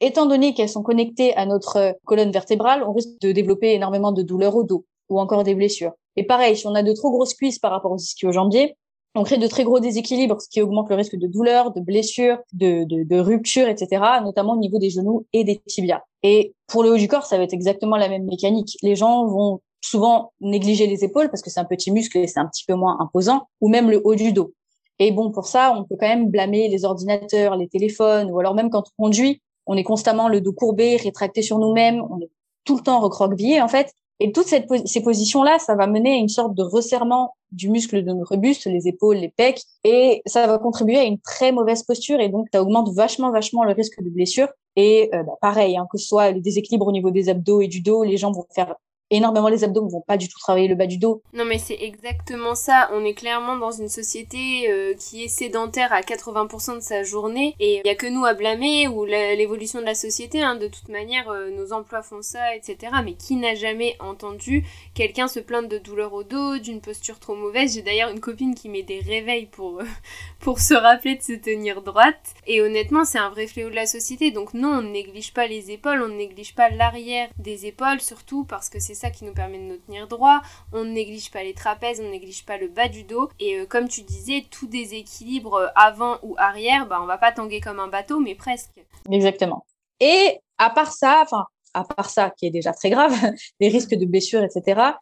étant 0.00 0.26
donné 0.26 0.54
qu'elles 0.54 0.68
sont 0.68 0.82
connectées 0.82 1.34
à 1.36 1.46
notre 1.46 1.96
colonne 2.04 2.32
vertébrale, 2.32 2.82
on 2.82 2.92
risque 2.92 3.20
de 3.20 3.32
développer 3.32 3.74
énormément 3.74 4.12
de 4.12 4.22
douleurs 4.22 4.56
au 4.56 4.64
dos 4.64 4.84
ou 5.08 5.20
encore 5.20 5.44
des 5.44 5.54
blessures. 5.54 5.92
Et 6.16 6.24
pareil, 6.24 6.56
si 6.56 6.66
on 6.66 6.74
a 6.74 6.82
de 6.82 6.92
trop 6.92 7.10
grosses 7.10 7.34
cuisses 7.34 7.58
par 7.58 7.70
rapport 7.70 7.92
aux 7.92 7.98
ischio-jambiers, 7.98 8.76
on 9.14 9.22
crée 9.22 9.38
de 9.38 9.46
très 9.46 9.64
gros 9.64 9.80
déséquilibres, 9.80 10.40
ce 10.40 10.48
qui 10.48 10.60
augmente 10.60 10.88
le 10.90 10.96
risque 10.96 11.16
de 11.16 11.26
douleurs, 11.26 11.72
de 11.72 11.80
blessures, 11.80 12.38
de, 12.52 12.84
de, 12.84 13.04
de 13.04 13.18
ruptures, 13.18 13.68
etc., 13.68 14.02
notamment 14.22 14.54
au 14.54 14.58
niveau 14.58 14.78
des 14.78 14.90
genoux 14.90 15.26
et 15.32 15.44
des 15.44 15.60
tibias. 15.66 16.02
Et 16.22 16.54
pour 16.66 16.82
le 16.82 16.90
haut 16.90 16.96
du 16.96 17.06
corps, 17.06 17.24
ça 17.24 17.36
va 17.36 17.44
être 17.44 17.52
exactement 17.52 17.96
la 17.96 18.08
même 18.08 18.24
mécanique. 18.24 18.76
Les 18.82 18.96
gens 18.96 19.26
vont 19.26 19.60
souvent 19.80 20.32
négliger 20.40 20.86
les 20.86 21.04
épaules 21.04 21.28
parce 21.28 21.42
que 21.42 21.50
c'est 21.50 21.60
un 21.60 21.64
petit 21.64 21.92
muscle 21.92 22.18
et 22.18 22.26
c'est 22.26 22.40
un 22.40 22.46
petit 22.46 22.64
peu 22.66 22.74
moins 22.74 22.96
imposant, 23.00 23.46
ou 23.60 23.68
même 23.68 23.90
le 23.90 24.00
haut 24.04 24.14
du 24.14 24.32
dos. 24.32 24.52
Et 24.98 25.12
bon, 25.12 25.30
pour 25.30 25.46
ça, 25.46 25.74
on 25.76 25.84
peut 25.84 25.96
quand 25.98 26.08
même 26.08 26.30
blâmer 26.30 26.68
les 26.68 26.84
ordinateurs, 26.84 27.56
les 27.56 27.68
téléphones, 27.68 28.30
ou 28.30 28.38
alors 28.40 28.54
même 28.54 28.70
quand 28.70 28.84
on 28.98 29.04
conduit, 29.04 29.42
on 29.66 29.76
est 29.76 29.82
constamment 29.82 30.28
le 30.28 30.40
dos 30.40 30.52
courbé, 30.52 30.96
rétracté 30.96 31.42
sur 31.42 31.58
nous-mêmes, 31.58 32.02
on 32.10 32.20
est 32.20 32.30
tout 32.64 32.76
le 32.76 32.82
temps 32.82 33.00
recroquevillé 33.00 33.60
en 33.60 33.68
fait. 33.68 33.92
Et 34.20 34.32
toutes 34.32 34.46
ces 34.46 35.00
positions-là, 35.02 35.58
ça 35.58 35.74
va 35.74 35.86
mener 35.86 36.12
à 36.12 36.16
une 36.16 36.28
sorte 36.28 36.54
de 36.54 36.62
resserrement 36.62 37.34
du 37.50 37.68
muscle 37.68 38.04
de 38.04 38.12
notre 38.12 38.36
buste, 38.36 38.66
les 38.66 38.88
épaules, 38.88 39.16
les 39.16 39.28
pecs, 39.28 39.62
et 39.82 40.22
ça 40.26 40.46
va 40.46 40.58
contribuer 40.58 40.98
à 40.98 41.04
une 41.04 41.18
très 41.18 41.52
mauvaise 41.52 41.82
posture, 41.82 42.20
et 42.20 42.28
donc 42.28 42.46
ça 42.52 42.62
augmente 42.62 42.92
vachement, 42.94 43.30
vachement 43.30 43.64
le 43.64 43.72
risque 43.72 44.02
de 44.02 44.10
blessure. 44.10 44.48
Et 44.76 45.10
euh, 45.14 45.22
bah, 45.22 45.34
pareil, 45.40 45.76
hein, 45.76 45.86
que 45.90 45.98
ce 45.98 46.06
soit 46.06 46.30
les 46.30 46.40
déséquilibres 46.40 46.86
au 46.86 46.92
niveau 46.92 47.10
des 47.10 47.28
abdos 47.28 47.60
et 47.60 47.68
du 47.68 47.80
dos, 47.80 48.02
les 48.02 48.16
gens 48.16 48.32
vont 48.32 48.46
faire 48.54 48.74
énormément 49.10 49.48
les 49.48 49.64
abdos, 49.64 49.84
ne 49.84 49.90
vont 49.90 50.00
pas 50.00 50.16
du 50.16 50.28
tout 50.28 50.38
travailler 50.38 50.68
le 50.68 50.74
bas 50.74 50.86
du 50.86 50.98
dos. 50.98 51.22
Non 51.32 51.44
mais 51.44 51.58
c'est 51.58 51.78
exactement 51.80 52.54
ça, 52.54 52.90
on 52.92 53.04
est 53.04 53.14
clairement 53.14 53.56
dans 53.56 53.70
une 53.70 53.88
société 53.88 54.70
euh, 54.70 54.94
qui 54.94 55.24
est 55.24 55.28
sédentaire 55.28 55.92
à 55.92 56.00
80% 56.00 56.76
de 56.76 56.80
sa 56.80 57.02
journée 57.02 57.54
et 57.60 57.80
il 57.84 57.86
y 57.86 57.90
a 57.90 57.94
que 57.94 58.06
nous 58.06 58.24
à 58.24 58.34
blâmer 58.34 58.88
ou 58.88 59.04
l'évolution 59.04 59.80
de 59.80 59.84
la 59.84 59.94
société, 59.94 60.42
hein. 60.42 60.56
de 60.56 60.68
toute 60.68 60.88
manière 60.88 61.28
euh, 61.30 61.50
nos 61.50 61.72
emplois 61.72 62.02
font 62.02 62.22
ça, 62.22 62.54
etc. 62.56 62.92
Mais 63.04 63.14
qui 63.14 63.36
n'a 63.36 63.54
jamais 63.54 63.96
entendu 64.00 64.64
quelqu'un 64.94 65.28
se 65.28 65.40
plaindre 65.40 65.68
de 65.68 65.78
douleur 65.78 66.12
au 66.12 66.24
dos, 66.24 66.58
d'une 66.58 66.80
posture 66.80 67.18
trop 67.18 67.34
mauvaise? 67.34 67.74
J'ai 67.74 67.82
d'ailleurs 67.82 68.10
une 68.10 68.20
copine 68.20 68.54
qui 68.54 68.68
met 68.68 68.82
des 68.82 69.00
réveils 69.00 69.46
pour, 69.46 69.80
euh, 69.80 69.84
pour 70.40 70.60
se 70.60 70.74
rappeler 70.74 71.16
de 71.16 71.22
se 71.22 71.32
tenir 71.32 71.82
droite 71.82 72.34
et 72.46 72.60
honnêtement 72.62 73.04
c'est 73.04 73.18
un 73.18 73.30
vrai 73.30 73.46
fléau 73.46 73.70
de 73.70 73.74
la 73.74 73.86
société 73.86 74.30
donc 74.30 74.54
non 74.54 74.74
on 74.74 74.82
ne 74.82 74.90
néglige 74.90 75.32
pas 75.32 75.46
les 75.46 75.70
épaules, 75.70 76.02
on 76.02 76.08
ne 76.08 76.16
néglige 76.16 76.54
pas 76.54 76.70
l'arrière 76.70 77.28
des 77.38 77.66
épaules 77.66 78.00
surtout 78.00 78.44
parce 78.44 78.68
que 78.68 78.80
c'est 78.80 78.94
ça 78.94 79.03
qui 79.10 79.24
nous 79.24 79.34
permet 79.34 79.58
de 79.58 79.64
nous 79.64 79.76
tenir 79.78 80.08
droit. 80.08 80.42
On 80.72 80.84
ne 80.84 80.90
néglige 80.90 81.30
pas 81.30 81.42
les 81.42 81.54
trapèzes, 81.54 82.00
on 82.00 82.04
ne 82.04 82.10
néglige 82.10 82.44
pas 82.44 82.58
le 82.58 82.68
bas 82.68 82.88
du 82.88 83.04
dos. 83.04 83.28
Et 83.40 83.56
euh, 83.56 83.66
comme 83.66 83.88
tu 83.88 84.02
disais, 84.02 84.44
tout 84.50 84.66
déséquilibre 84.66 85.70
avant 85.74 86.18
ou 86.22 86.34
arrière, 86.38 86.86
bah, 86.86 87.00
on 87.02 87.06
va 87.06 87.18
pas 87.18 87.32
tanguer 87.32 87.60
comme 87.60 87.80
un 87.80 87.88
bateau, 87.88 88.20
mais 88.20 88.34
presque. 88.34 88.84
Exactement. 89.10 89.66
Et 90.00 90.40
à 90.58 90.70
part 90.70 90.92
ça, 90.92 91.22
enfin, 91.22 91.46
à 91.72 91.84
part 91.84 92.10
ça, 92.10 92.30
qui 92.30 92.46
est 92.46 92.50
déjà 92.50 92.72
très 92.72 92.90
grave, 92.90 93.12
les 93.60 93.68
risques 93.68 93.94
de 93.94 94.06
blessures, 94.06 94.42
etc., 94.42 94.92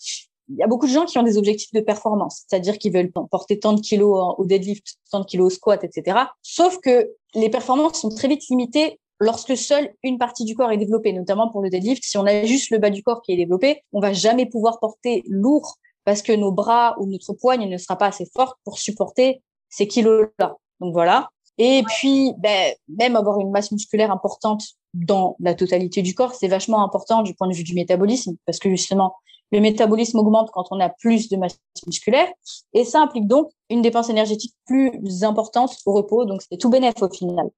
il 0.48 0.56
y 0.56 0.62
a 0.62 0.66
beaucoup 0.66 0.86
de 0.86 0.92
gens 0.92 1.06
qui 1.06 1.18
ont 1.18 1.22
des 1.22 1.38
objectifs 1.38 1.72
de 1.72 1.80
performance, 1.80 2.44
c'est-à-dire 2.46 2.76
qu'ils 2.78 2.92
veulent 2.92 3.10
porter 3.30 3.58
tant 3.58 3.72
de 3.72 3.80
kilos 3.80 4.34
au 4.36 4.44
deadlift, 4.44 4.96
tant 5.10 5.20
de 5.20 5.24
kilos 5.24 5.52
au 5.52 5.54
squat, 5.54 5.82
etc. 5.84 6.18
Sauf 6.42 6.78
que 6.80 7.10
les 7.34 7.48
performances 7.48 8.00
sont 8.00 8.10
très 8.10 8.28
vite 8.28 8.42
limitées 8.50 9.00
lorsque 9.22 9.56
seule 9.56 9.94
une 10.02 10.18
partie 10.18 10.44
du 10.44 10.54
corps 10.54 10.72
est 10.72 10.76
développée, 10.76 11.12
notamment 11.12 11.48
pour 11.48 11.62
le 11.62 11.70
deadlift. 11.70 12.02
Si 12.04 12.18
on 12.18 12.26
a 12.26 12.44
juste 12.44 12.70
le 12.70 12.78
bas 12.78 12.90
du 12.90 13.02
corps 13.02 13.22
qui 13.22 13.32
est 13.32 13.36
développé, 13.36 13.82
on 13.92 14.00
va 14.00 14.12
jamais 14.12 14.46
pouvoir 14.46 14.80
porter 14.80 15.22
lourd 15.28 15.76
parce 16.04 16.22
que 16.22 16.32
nos 16.32 16.50
bras 16.50 16.96
ou 16.98 17.06
notre 17.06 17.32
poigne 17.32 17.68
ne 17.68 17.78
sera 17.78 17.96
pas 17.96 18.06
assez 18.06 18.26
forte 18.34 18.58
pour 18.64 18.78
supporter 18.78 19.40
ces 19.68 19.86
kilos-là. 19.86 20.56
Donc 20.80 20.92
voilà. 20.92 21.30
Et 21.58 21.84
puis, 21.86 22.32
ben, 22.38 22.74
même 22.88 23.14
avoir 23.14 23.38
une 23.38 23.50
masse 23.50 23.70
musculaire 23.70 24.10
importante 24.10 24.64
dans 24.94 25.36
la 25.38 25.54
totalité 25.54 26.02
du 26.02 26.14
corps, 26.14 26.34
c'est 26.34 26.48
vachement 26.48 26.82
important 26.82 27.22
du 27.22 27.34
point 27.34 27.48
de 27.48 27.54
vue 27.54 27.62
du 27.62 27.74
métabolisme, 27.74 28.36
parce 28.46 28.58
que 28.58 28.68
justement, 28.70 29.14
le 29.52 29.60
métabolisme 29.60 30.18
augmente 30.18 30.50
quand 30.52 30.64
on 30.70 30.80
a 30.80 30.88
plus 30.88 31.28
de 31.28 31.36
masse 31.36 31.58
musculaire, 31.86 32.28
et 32.72 32.84
ça 32.84 33.00
implique 33.00 33.28
donc 33.28 33.50
une 33.70 33.82
dépense 33.82 34.08
énergétique 34.08 34.54
plus 34.66 35.22
importante 35.22 35.76
au 35.86 35.92
repos, 35.92 36.24
donc 36.24 36.42
c'est 36.50 36.58
tout 36.58 36.70
bénéf 36.70 36.94
au 37.00 37.10
final. 37.10 37.50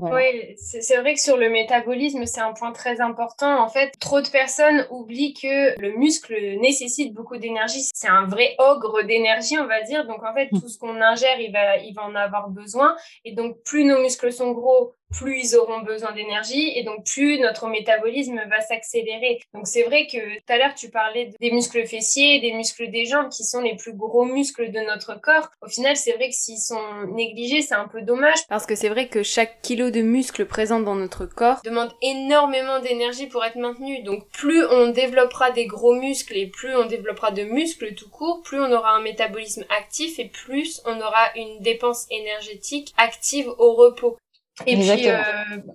Oui, 0.00 0.54
c'est 0.56 0.96
vrai 0.98 1.14
que 1.14 1.20
sur 1.20 1.36
le 1.36 1.50
métabolisme, 1.50 2.24
c'est 2.26 2.40
un 2.40 2.52
point 2.52 2.72
très 2.72 3.00
important. 3.00 3.62
En 3.62 3.68
fait, 3.68 3.92
trop 4.00 4.20
de 4.20 4.28
personnes 4.28 4.86
oublient 4.90 5.34
que 5.34 5.80
le 5.80 5.96
muscle 5.96 6.34
nécessite 6.60 7.14
beaucoup 7.14 7.36
d'énergie. 7.36 7.82
C'est 7.94 8.08
un 8.08 8.26
vrai 8.26 8.54
ogre 8.58 9.02
d'énergie, 9.02 9.58
on 9.58 9.66
va 9.66 9.82
dire. 9.82 10.06
Donc, 10.06 10.22
en 10.22 10.32
fait, 10.32 10.50
mm. 10.52 10.60
tout 10.60 10.68
ce 10.68 10.78
qu'on 10.78 11.00
ingère, 11.00 11.38
il 11.40 11.52
va, 11.52 11.76
il 11.78 11.94
va 11.94 12.02
en 12.02 12.14
avoir 12.14 12.48
besoin. 12.50 12.96
Et 13.24 13.32
donc, 13.32 13.56
plus 13.64 13.84
nos 13.84 14.00
muscles 14.00 14.32
sont 14.32 14.52
gros, 14.52 14.94
plus 15.12 15.38
ils 15.38 15.56
auront 15.56 15.80
besoin 15.80 16.12
d'énergie 16.12 16.72
et 16.76 16.82
donc 16.82 17.04
plus 17.04 17.38
notre 17.38 17.68
métabolisme 17.68 18.40
va 18.48 18.60
s'accélérer. 18.60 19.40
Donc 19.54 19.66
c'est 19.66 19.82
vrai 19.84 20.06
que 20.06 20.18
tout 20.18 20.52
à 20.52 20.58
l'heure 20.58 20.74
tu 20.74 20.90
parlais 20.90 21.30
des 21.40 21.50
muscles 21.50 21.86
fessiers, 21.86 22.40
des 22.40 22.52
muscles 22.52 22.90
des 22.90 23.04
jambes 23.04 23.28
qui 23.28 23.44
sont 23.44 23.60
les 23.60 23.76
plus 23.76 23.92
gros 23.92 24.24
muscles 24.24 24.70
de 24.70 24.80
notre 24.80 25.20
corps. 25.20 25.50
Au 25.62 25.68
final, 25.68 25.96
c'est 25.96 26.12
vrai 26.12 26.28
que 26.28 26.34
s'ils 26.34 26.58
sont 26.58 27.06
négligés, 27.14 27.62
c'est 27.62 27.74
un 27.74 27.88
peu 27.88 28.02
dommage 28.02 28.38
parce 28.48 28.66
que 28.66 28.74
c'est 28.74 28.88
vrai 28.88 29.08
que 29.08 29.22
chaque 29.22 29.62
kilo 29.62 29.90
de 29.90 30.02
muscle 30.02 30.46
présent 30.46 30.80
dans 30.80 30.94
notre 30.94 31.26
corps 31.26 31.60
demande 31.64 31.92
énormément 32.02 32.80
d'énergie 32.80 33.26
pour 33.26 33.44
être 33.44 33.56
maintenu. 33.56 34.02
Donc 34.02 34.28
plus 34.30 34.64
on 34.66 34.88
développera 34.88 35.50
des 35.50 35.66
gros 35.66 35.94
muscles 35.94 36.36
et 36.36 36.46
plus 36.46 36.74
on 36.76 36.86
développera 36.86 37.30
de 37.30 37.44
muscles 37.44 37.94
tout 37.94 38.10
court, 38.10 38.42
plus 38.42 38.60
on 38.60 38.72
aura 38.72 38.92
un 38.92 39.02
métabolisme 39.02 39.64
actif 39.78 40.18
et 40.18 40.26
plus 40.26 40.82
on 40.84 41.00
aura 41.00 41.34
une 41.36 41.60
dépense 41.60 42.06
énergétique 42.10 42.92
active 42.96 43.48
au 43.58 43.74
repos. 43.74 44.16
Et 44.66 44.76
puis, 44.76 45.08
euh, 45.08 45.16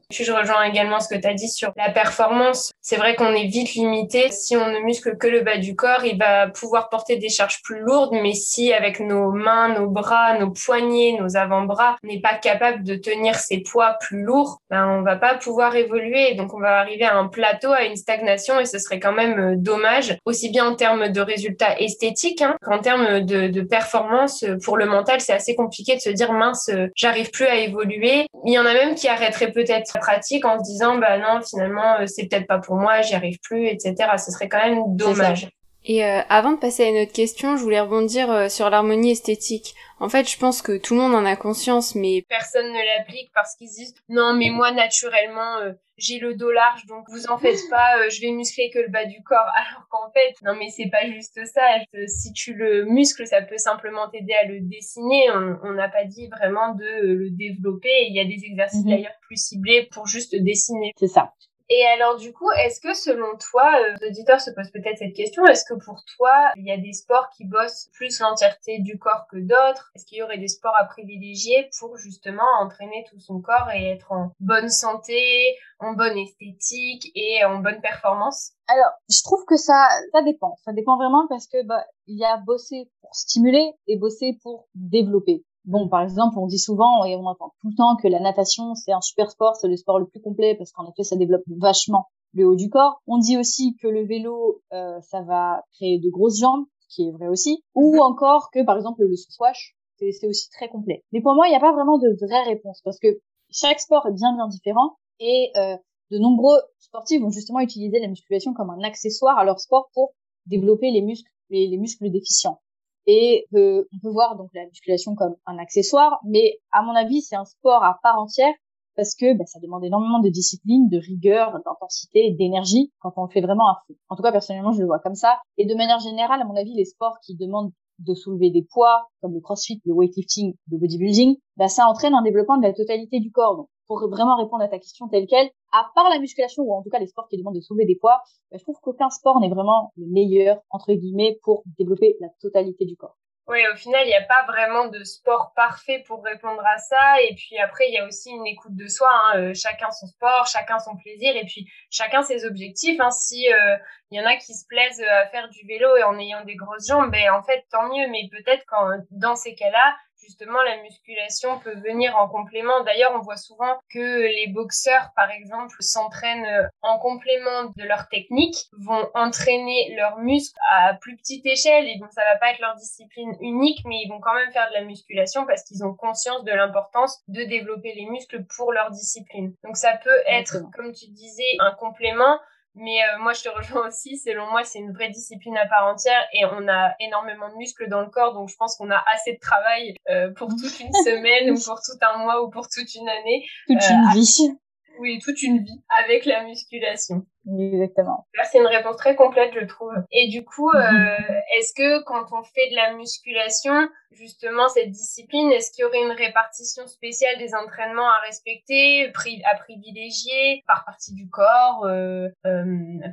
puis, 0.10 0.24
je 0.24 0.32
rejoins 0.32 0.64
également 0.64 1.00
ce 1.00 1.08
que 1.08 1.20
tu 1.20 1.28
as 1.28 1.34
dit 1.34 1.50
sur 1.50 1.72
la 1.76 1.90
performance. 1.90 2.72
C'est 2.82 2.98
vrai 2.98 3.16
qu'on 3.16 3.34
est 3.34 3.48
vite 3.48 3.74
limité. 3.74 4.30
Si 4.32 4.56
on 4.56 4.68
ne 4.68 4.80
muscle 4.80 5.18
que 5.18 5.28
le 5.28 5.42
bas 5.42 5.58
du 5.58 5.76
corps, 5.76 6.06
il 6.06 6.18
va 6.18 6.48
pouvoir 6.48 6.90
porter 6.90 7.18
des 7.18 7.30
charges 7.30 7.62
plus 7.64 7.80
lourdes, 7.80 8.14
mais 8.14 8.34
si 8.34 8.74
avec 8.74 9.00
nos 9.00 9.32
mains, 9.32 9.70
nos 9.80 9.90
bras, 9.90 10.38
nos 10.38 10.52
poignets, 10.52 11.18
nos 11.20 11.36
avant-bras, 11.36 11.98
on 12.04 12.08
n'est 12.08 12.22
pas 12.22 12.36
capable 12.36 12.84
de 12.84 12.96
tenir 12.96 13.36
ces 13.36 13.60
poids 13.60 13.98
plus 14.00 14.24
lourds, 14.24 14.60
ben 14.70 14.88
on 14.88 15.02
va 15.02 15.16
pas 15.16 15.36
pouvoir 15.36 15.76
évoluer. 15.76 16.36
Donc 16.36 16.54
on 16.54 16.60
va 16.60 16.80
arriver 16.80 17.06
à 17.06 17.16
un 17.16 17.28
plateau, 17.28 17.72
à 17.72 17.84
une 17.84 17.96
stagnation, 17.96 18.60
et 18.60 18.66
ce 18.66 18.80
serait 18.80 19.00
quand 19.00 19.14
même 19.14 19.40
euh, 19.40 19.56
dommage, 19.58 20.18
aussi 20.26 20.50
bien 20.50 20.68
en 20.68 20.76
termes 20.76 21.10
de 21.10 21.22
résultats 21.22 21.80
esthétiques 21.80 22.42
hein, 22.42 22.56
qu'en 22.62 22.80
termes 22.80 23.22
de, 23.22 23.48
de 23.48 23.62
performance. 23.62 24.46
Pour 24.64 24.78
le 24.78 24.86
mental, 24.86 25.22
c'est 25.22 25.34
assez 25.34 25.56
compliqué 25.56 25.96
de 25.96 26.02
se 26.02 26.10
dire 26.10 26.32
mince, 26.32 26.70
j'arrive 26.96 27.32
plus 27.32 27.46
à 27.46 27.56
évoluer. 27.56 28.28
Il 28.46 28.54
y 28.54 28.60
en 28.60 28.66
a 28.66 28.74
même 28.78 28.96
qui 28.96 29.08
arrêterait 29.08 29.52
peut-être 29.52 29.92
la 29.94 30.02
pratique 30.02 30.46
en 30.46 30.60
se 30.60 30.64
disant 30.64 30.98
bah 30.98 31.18
non 31.18 31.42
finalement 31.42 32.00
euh, 32.00 32.06
c'est 32.08 32.28
peut-être 32.28 32.48
pas 32.48 32.60
pour 32.60 32.76
moi, 32.76 33.02
j'y 33.02 33.16
arrive 33.16 33.38
plus, 33.42 33.68
etc. 33.68 33.96
Ce 34.18 34.32
serait 34.32 34.50
quand 34.50 34.64
même 34.64 34.84
dommage. 34.96 35.50
Et 35.90 36.04
euh, 36.04 36.20
avant 36.28 36.52
de 36.52 36.58
passer 36.58 36.84
à 36.84 36.90
une 36.90 37.02
autre 37.02 37.14
question, 37.14 37.56
je 37.56 37.64
voulais 37.64 37.80
rebondir 37.80 38.30
euh, 38.30 38.50
sur 38.50 38.70
l'harmonie 38.70 39.12
esthétique. 39.12 39.74
En 40.02 40.10
fait, 40.10 40.30
je 40.30 40.38
pense 40.38 40.62
que 40.62 40.78
tout 40.78 40.96
le 40.96 41.00
monde 41.00 41.16
en 41.16 41.24
a 41.24 41.38
conscience, 41.38 41.96
mais 41.96 42.26
personne 42.28 42.68
ne 42.68 42.98
l'applique 42.98 43.32
parce 43.34 43.56
qu'ils 43.56 43.70
disent 43.70 43.96
non, 44.10 44.34
mais 44.34 44.50
moi 44.50 44.72
naturellement 44.72 45.60
j'ai 45.98 46.20
le 46.20 46.36
dos 46.36 46.52
large, 46.52 46.86
donc 46.86 47.06
vous 47.10 47.26
en 47.28 47.38
faites 47.38 47.60
pas, 47.72 48.08
je 48.10 48.22
vais 48.22 48.32
muscler 48.32 48.70
que 48.70 48.80
le 48.80 48.90
bas 48.90 49.06
du 49.06 49.24
corps. 49.24 49.48
Alors 49.56 49.88
qu'en 49.90 50.12
fait, 50.12 50.36
non 50.44 50.56
mais 50.56 50.70
c'est 50.70 50.90
pas 50.92 51.08
juste 51.08 51.40
ça. 51.46 51.62
Si 52.08 52.34
tu 52.34 52.54
le 52.54 52.84
muscles, 52.84 53.26
ça 53.26 53.42
peut 53.42 53.58
simplement 53.58 54.10
t'aider 54.10 54.34
à 54.34 54.46
le 54.46 54.60
dessiner. 54.60 55.32
On 55.64 55.72
n'a 55.72 55.88
pas 55.88 56.04
dit 56.04 56.28
vraiment 56.28 56.76
de 56.76 57.14
le 57.14 57.30
développer. 57.32 58.08
Il 58.10 58.16
y 58.16 58.20
a 58.20 58.26
des 58.26 58.44
exercices 58.46 58.84
mhm. 58.84 58.92
d'ailleurs 58.92 59.18
plus 59.22 59.42
ciblés 59.42 59.88
pour 59.92 60.06
juste 60.06 60.36
dessiner. 60.36 60.92
C'est 60.98 61.08
ça. 61.08 61.32
Et 61.70 61.86
alors 61.86 62.16
du 62.16 62.32
coup, 62.32 62.50
est-ce 62.52 62.80
que 62.80 62.94
selon 62.94 63.38
toi, 63.38 63.70
euh, 63.76 63.96
les 64.00 64.08
auditeurs 64.08 64.40
se 64.40 64.52
posent 64.52 64.72
peut-être 64.72 64.98
cette 65.00 65.14
question, 65.14 65.46
est-ce 65.46 65.66
que 65.66 65.74
pour 65.74 66.02
toi, 66.16 66.52
il 66.56 66.66
y 66.66 66.72
a 66.72 66.78
des 66.78 66.94
sports 66.94 67.30
qui 67.36 67.46
bossent 67.46 67.90
plus 67.94 68.20
l'entièreté 68.22 68.80
du 68.80 68.98
corps 68.98 69.28
que 69.30 69.38
d'autres? 69.38 69.92
Est-ce 69.94 70.06
qu'il 70.06 70.20
y 70.20 70.24
aurait 70.24 70.38
des 70.38 70.48
sports 70.48 70.76
à 70.80 70.86
privilégier 70.86 71.70
pour 71.80 71.98
justement 71.98 72.48
entraîner 72.62 73.06
tout 73.10 73.20
son 73.20 73.42
corps 73.42 73.70
et 73.76 73.92
être 73.92 74.12
en 74.14 74.32
bonne 74.40 74.70
santé, 74.70 75.58
en 75.80 75.94
bonne 75.94 76.18
esthétique 76.18 77.12
et 77.16 77.44
en 77.44 77.60
bonne 77.60 77.82
performance? 77.82 78.54
Alors, 78.68 78.92
je 79.10 79.22
trouve 79.24 79.44
que 79.46 79.58
ça, 79.58 79.90
ça 80.14 80.22
dépend. 80.22 80.56
Ça 80.64 80.72
dépend 80.72 80.96
vraiment 80.98 81.28
parce 81.28 81.48
que 81.48 81.66
bah, 81.66 81.84
il 82.08 82.18
y 82.18 82.26
a 82.26 82.38
bosser 82.38 82.90
pour 83.02 83.14
stimuler 83.14 83.74
et 83.88 83.98
bosser 83.98 84.38
pour 84.42 84.68
développer. 84.74 85.44
Bon, 85.68 85.90
par 85.90 86.02
exemple, 86.02 86.40
on 86.40 86.48
dit 86.48 86.60
souvent 86.60 87.04
et 87.04 87.18
on 87.18 87.26
entend 87.26 87.52
tout 87.62 87.68
le 87.68 87.76
temps 87.76 87.98
que 87.98 88.08
la 88.08 88.22
natation, 88.22 88.74
c'est 88.74 88.94
un 88.94 89.02
super 89.02 89.30
sport, 89.30 89.58
c'est 89.58 89.68
le 89.68 89.76
sport 89.76 90.00
le 90.00 90.08
plus 90.08 90.22
complet 90.22 90.56
parce 90.56 90.72
qu'en 90.72 90.90
effet, 90.90 91.04
ça 91.04 91.18
développe 91.18 91.44
vachement 91.60 92.06
le 92.34 92.48
haut 92.48 92.56
du 92.56 92.70
corps. 92.70 93.02
On 93.06 93.18
dit 93.18 93.38
aussi 93.38 93.76
que 93.82 93.88
le 93.90 94.06
vélo, 94.06 94.62
euh, 94.72 95.02
ça 95.02 95.24
va 95.24 95.62
créer 95.74 96.00
de 96.00 96.10
grosses 96.10 96.40
jambes, 96.40 96.64
ce 96.80 96.96
qui 96.96 97.08
est 97.10 97.12
vrai 97.12 97.28
aussi. 97.28 97.66
Ou 97.76 97.96
mhm. 97.96 98.00
encore 98.00 98.50
que, 98.54 98.64
par 98.64 98.78
exemple, 98.78 99.04
le 99.04 99.14
squash, 99.18 99.76
c'est 99.98 100.28
aussi 100.28 100.50
très 100.52 100.70
complet. 100.70 101.04
Mais 101.12 101.20
pour 101.20 101.36
moi, 101.36 101.48
il 101.48 101.50
n'y 101.50 101.58
a 101.58 101.60
pas 101.60 101.74
vraiment 101.74 101.98
de 101.98 102.16
vraie 102.26 102.44
réponse 102.44 102.82
parce 102.86 103.00
que 103.00 103.10
chaque 103.52 103.82
sport 103.82 104.08
est 104.08 104.14
bien 104.14 104.34
bien 104.36 104.48
différent 104.48 104.96
et 105.20 105.52
euh, 105.58 105.76
de 106.12 106.18
nombreux 106.18 106.60
sportifs 106.80 107.22
vont 107.22 107.32
justement 107.32 107.60
utiliser 107.60 108.00
la 108.00 108.08
musculation 108.08 108.54
comme 108.54 108.70
un 108.70 108.84
accessoire 108.84 109.38
à 109.38 109.44
leur 109.44 109.60
sport 109.60 109.90
pour 109.94 110.14
développer 110.46 110.92
les 110.92 111.02
muscles, 111.02 111.30
les 111.50 111.78
muscles 111.78 112.10
déficients. 112.10 112.62
Et 113.08 113.48
euh, 113.56 113.86
on 113.94 114.00
peut 114.00 114.12
voir 114.12 114.36
donc 114.36 114.50
la 114.54 114.66
musculation 114.66 115.16
comme 115.16 115.36
un 115.46 115.58
accessoire, 115.58 116.20
mais 116.26 116.60
à 116.72 116.82
mon 116.82 116.94
avis, 116.94 117.22
c'est 117.22 117.38
un 117.38 117.46
sport 117.46 117.84
à 117.84 118.00
part 118.04 118.20
entière 118.20 118.54
parce 118.98 119.16
que 119.16 119.38
bah, 119.38 119.46
ça 119.46 119.60
demande 119.60 119.86
énormément 119.86 120.20
de 120.20 120.30
discipline, 120.30 120.90
de 120.90 120.98
rigueur, 120.98 121.62
d'intensité, 121.64 122.32
d'énergie 122.32 122.92
quand 123.00 123.14
on 123.16 123.26
le 123.26 123.30
fait 123.30 123.42
vraiment 123.42 123.70
à 123.70 123.82
fond. 123.88 123.96
En 124.10 124.16
tout 124.16 124.24
cas, 124.24 124.32
personnellement, 124.32 124.74
je 124.74 124.82
le 124.82 124.88
vois 124.88 125.00
comme 125.00 125.16
ça. 125.16 125.40
Et 125.58 125.66
de 125.66 125.76
manière 125.76 126.00
générale, 126.00 126.42
à 126.42 126.46
mon 126.46 126.56
avis, 126.56 126.74
les 126.74 126.86
sports 126.86 127.18
qui 127.24 127.36
demandent 127.38 127.72
de 128.00 128.14
soulever 128.14 128.52
des 128.52 128.64
poids, 128.64 129.08
comme 129.22 129.34
le 129.34 129.40
crossfit, 129.40 129.82
le 129.86 129.94
weightlifting, 129.94 130.56
le 130.72 130.78
bodybuilding, 130.78 131.38
bah, 131.56 131.68
ça 131.68 131.88
entraîne 131.88 132.14
un 132.14 132.24
développement 132.24 132.58
de 132.58 132.64
la 132.64 132.74
totalité 132.74 133.20
du 133.20 133.32
corps. 133.32 133.68
Pour 133.88 134.08
vraiment 134.10 134.36
répondre 134.36 134.64
à 134.64 134.68
ta 134.68 134.80
question 134.80 135.08
telle 135.08 135.28
quelle, 135.28 135.50
à 135.72 135.90
part 135.96 136.10
la 136.10 136.20
musculation 136.20 136.64
ou 136.64 136.74
en 136.74 136.84
tout 136.84 136.90
cas 136.90 137.00
les 137.00 137.08
sports 137.08 137.28
qui 137.30 137.38
demandent 137.38 137.56
de 137.56 137.62
soulever 137.62 137.86
des 137.86 137.96
poids, 137.96 138.22
bah, 138.52 138.58
je 138.58 138.64
trouve 138.64 138.80
qu'aucun 138.82 139.10
sport 139.10 139.40
n'est 139.40 139.50
vraiment 139.50 139.92
le 139.98 140.08
meilleur 140.08 140.62
entre 140.70 140.94
guillemets 140.94 141.40
pour 141.44 141.64
développer 141.78 142.16
la 142.20 142.28
totalité 142.42 142.86
du 142.86 142.96
corps. 142.96 143.18
Oui, 143.50 143.60
au 143.72 143.78
final, 143.78 144.02
il 144.04 144.10
n'y 144.10 144.14
a 144.14 144.24
pas 144.24 144.44
vraiment 144.46 144.88
de 144.88 145.02
sport 145.06 145.54
parfait 145.56 146.04
pour 146.06 146.22
répondre 146.22 146.62
à 146.66 146.78
ça. 146.80 147.22
Et 147.22 147.34
puis 147.34 147.58
après, 147.58 147.88
il 147.88 147.94
y 147.94 147.98
a 147.98 148.06
aussi 148.06 148.30
une 148.30 148.46
écoute 148.46 148.76
de 148.76 148.88
soi. 148.88 149.10
Hein. 149.10 149.40
Euh, 149.40 149.54
chacun 149.54 149.90
son 149.90 150.06
sport, 150.06 150.48
chacun 150.48 150.80
son 150.80 150.98
plaisir, 150.98 151.34
et 151.34 151.46
puis 151.46 151.66
chacun 151.90 152.24
ses 152.24 152.46
objectifs. 152.46 153.00
Hein. 153.00 153.10
Si 153.10 153.50
euh, 153.50 153.78
il 154.12 154.20
y 154.20 154.22
en 154.22 154.26
a 154.26 154.36
qui 154.36 154.54
se 154.54 154.66
plaisent 154.68 155.02
à 155.02 155.28
faire 155.28 155.48
du 155.48 155.66
vélo 155.66 155.96
et 155.96 156.04
en 156.04 156.20
ayant 156.20 156.44
des 156.44 156.56
grosses 156.56 156.88
jambes, 156.88 157.10
ben 157.10 157.32
en 157.32 157.42
fait 157.42 157.66
tant 157.72 157.84
mieux. 157.84 158.10
Mais 158.10 158.28
peut-être 158.30 158.66
quand 158.68 158.86
dans 159.12 159.38
ces 159.38 159.56
cas-là, 159.56 159.96
justement 160.22 160.62
la 160.64 160.82
musculation 160.82 161.60
peut 161.60 161.76
venir 161.80 162.16
en 162.18 162.28
complément. 162.28 162.84
D'ailleurs, 162.84 163.12
on 163.16 163.22
voit 163.22 163.38
souvent 163.38 163.78
que 163.94 164.22
les 164.22 164.48
boxeurs, 164.48 165.12
par 165.16 165.32
exemple, 165.32 165.76
s'entraînent 165.80 166.46
euh, 166.46 166.68
en 166.82 167.00
complément 167.00 167.72
de 167.76 167.84
leur 167.84 168.08
technique, 168.10 168.68
vont 168.80 169.10
entraîner 169.14 169.96
leurs 169.96 170.18
muscles 170.18 170.58
à 170.72 170.94
plus 170.96 171.18
petite 171.18 171.46
échelle 171.46 171.88
et 171.88 171.98
donc 172.00 172.12
ça 172.12 172.24
va 172.24 172.38
pas 172.38 172.52
être 172.52 172.60
leur 172.60 172.76
discipline 172.76 173.36
unique, 173.42 173.80
mais 173.86 173.98
ils 174.04 174.10
vont 174.10 174.20
quand 174.20 174.34
même 174.34 174.52
faire 174.52 174.68
de 174.70 174.74
la 174.74 174.82
musculation 174.82 175.46
parce 175.46 175.64
qu'ils 175.64 175.84
ont 175.84 175.94
conscience 175.94 176.44
de 176.44 176.52
l'importance 176.52 177.22
de 177.28 177.44
développer 177.44 177.94
les 177.94 178.06
muscles 178.06 178.46
pour 178.56 178.72
leur 178.72 178.92
discipline. 178.92 179.54
Donc 179.64 179.78
ça 179.78 179.98
peut 180.04 180.22
être, 180.28 180.58
comme 180.76 180.94
tu 180.94 181.08
disais, 181.08 181.58
un 181.60 181.72
complément 181.72 182.40
mais 182.78 183.02
euh, 183.02 183.20
moi, 183.20 183.34
je 183.34 183.44
te 183.44 183.50
rejoins 183.50 183.88
aussi. 183.88 184.18
Selon 184.18 184.50
moi, 184.50 184.64
c'est 184.64 184.80
une 184.80 184.94
vraie 184.94 185.10
discipline 185.10 185.58
à 185.58 185.66
part 185.68 185.88
entière 185.88 186.26
et 186.34 186.46
on 186.46 186.68
a 186.68 186.94
énormément 187.00 187.50
de 187.50 187.56
muscles 187.56 187.90
dans 187.90 188.02
le 188.02 188.10
corps. 188.10 188.34
Donc, 188.34 188.50
je 188.50 188.56
pense 188.56 188.76
qu'on 188.76 188.92
a 188.92 189.04
assez 189.14 189.34
de 189.34 189.40
travail 189.40 189.96
euh, 190.10 190.32
pour 190.34 190.50
toute 190.62 190.80
une 190.80 190.94
semaine 190.94 191.52
ou 191.52 191.56
pour 191.56 191.82
tout 191.82 191.98
un 192.02 192.18
mois 192.20 192.44
ou 192.44 192.50
pour 192.50 192.68
toute 192.70 192.94
une 192.96 193.10
année. 193.10 193.46
Toute 193.68 193.90
une 193.90 194.06
euh, 194.08 194.14
vie. 194.14 194.58
Oui, 195.00 195.20
toute 195.24 195.42
une 195.44 195.64
vie 195.64 195.84
avec 196.04 196.26
la 196.26 196.44
musculation. 196.44 197.26
Exactement. 197.48 198.28
C'est 198.52 198.60
une 198.60 198.68
réponse 198.68 198.98
très 198.98 199.16
complète, 199.16 199.54
je 199.54 199.66
trouve. 199.66 199.94
Et 200.12 200.28
du 200.28 200.44
coup, 200.44 200.70
euh, 200.70 200.80
est-ce 201.58 201.74
que 201.74 202.04
quand 202.04 202.26
on 202.34 202.44
fait 202.44 202.70
de 202.72 202.76
la 202.76 202.94
musculation, 202.94 203.90
justement, 204.12 204.68
cette 204.68 204.92
discipline, 204.92 205.52
est-ce 205.52 205.72
qu'il 205.72 205.84
y 205.84 205.86
aurait 205.86 206.02
une 206.02 206.12
répartition 206.12 206.88
spéciale 206.88 207.38
des 207.38 207.56
entraînements 207.56 208.10
à 208.10 208.20
respecter, 208.26 209.12
à 209.46 209.56
privilégier 209.56 210.64
par 210.68 210.84
partie 210.86 211.14
du 211.14 211.30
corps, 211.30 211.86
euh, 211.86 212.28
euh, 212.46 212.66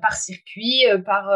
par 0.02 0.14
circuit, 0.14 0.86
euh, 0.90 0.98
par 0.98 1.26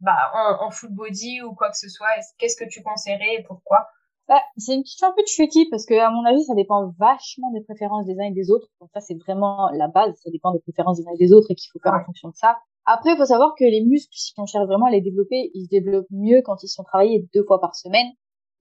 bah, 0.00 0.30
en, 0.34 0.66
en 0.66 0.70
full 0.70 0.90
body 0.90 1.42
ou 1.42 1.54
quoi 1.54 1.70
que 1.70 1.76
ce 1.76 1.88
soit? 1.88 2.08
Qu'est-ce 2.38 2.56
que 2.56 2.68
tu 2.68 2.82
conseillerais 2.82 3.36
et 3.36 3.42
pourquoi? 3.42 3.88
Bah, 4.30 4.40
c'est 4.56 4.76
une 4.76 4.84
question 4.84 5.08
un 5.08 5.12
peu 5.12 5.24
tricky 5.26 5.66
parce 5.70 5.84
que, 5.84 5.94
à 5.94 6.08
mon 6.08 6.24
avis, 6.24 6.44
ça 6.44 6.54
dépend 6.54 6.94
vachement 7.00 7.50
des 7.50 7.62
préférences 7.62 8.06
des 8.06 8.16
uns 8.16 8.26
et 8.26 8.32
des 8.32 8.52
autres. 8.52 8.68
Donc 8.80 8.88
ça, 8.94 9.00
c'est 9.00 9.16
vraiment 9.16 9.68
la 9.72 9.88
base. 9.88 10.14
Ça 10.22 10.30
dépend 10.30 10.52
des 10.52 10.60
préférences 10.60 10.98
des 10.98 11.08
uns 11.08 11.14
et 11.16 11.18
des 11.18 11.32
autres 11.32 11.50
et 11.50 11.56
qu'il 11.56 11.68
faut 11.72 11.80
faire 11.80 11.94
en 11.94 12.04
fonction 12.04 12.28
de 12.28 12.36
ça. 12.36 12.56
Après, 12.86 13.10
il 13.10 13.16
faut 13.16 13.24
savoir 13.24 13.56
que 13.58 13.64
les 13.64 13.84
muscles, 13.84 14.12
si 14.12 14.32
on 14.38 14.46
cherche 14.46 14.66
vraiment 14.68 14.86
à 14.86 14.90
les 14.92 15.00
développer, 15.00 15.50
ils 15.54 15.64
se 15.64 15.68
développent 15.68 16.06
mieux 16.10 16.42
quand 16.44 16.62
ils 16.62 16.68
sont 16.68 16.84
travaillés 16.84 17.28
deux 17.34 17.42
fois 17.42 17.60
par 17.60 17.74
semaine. 17.74 18.06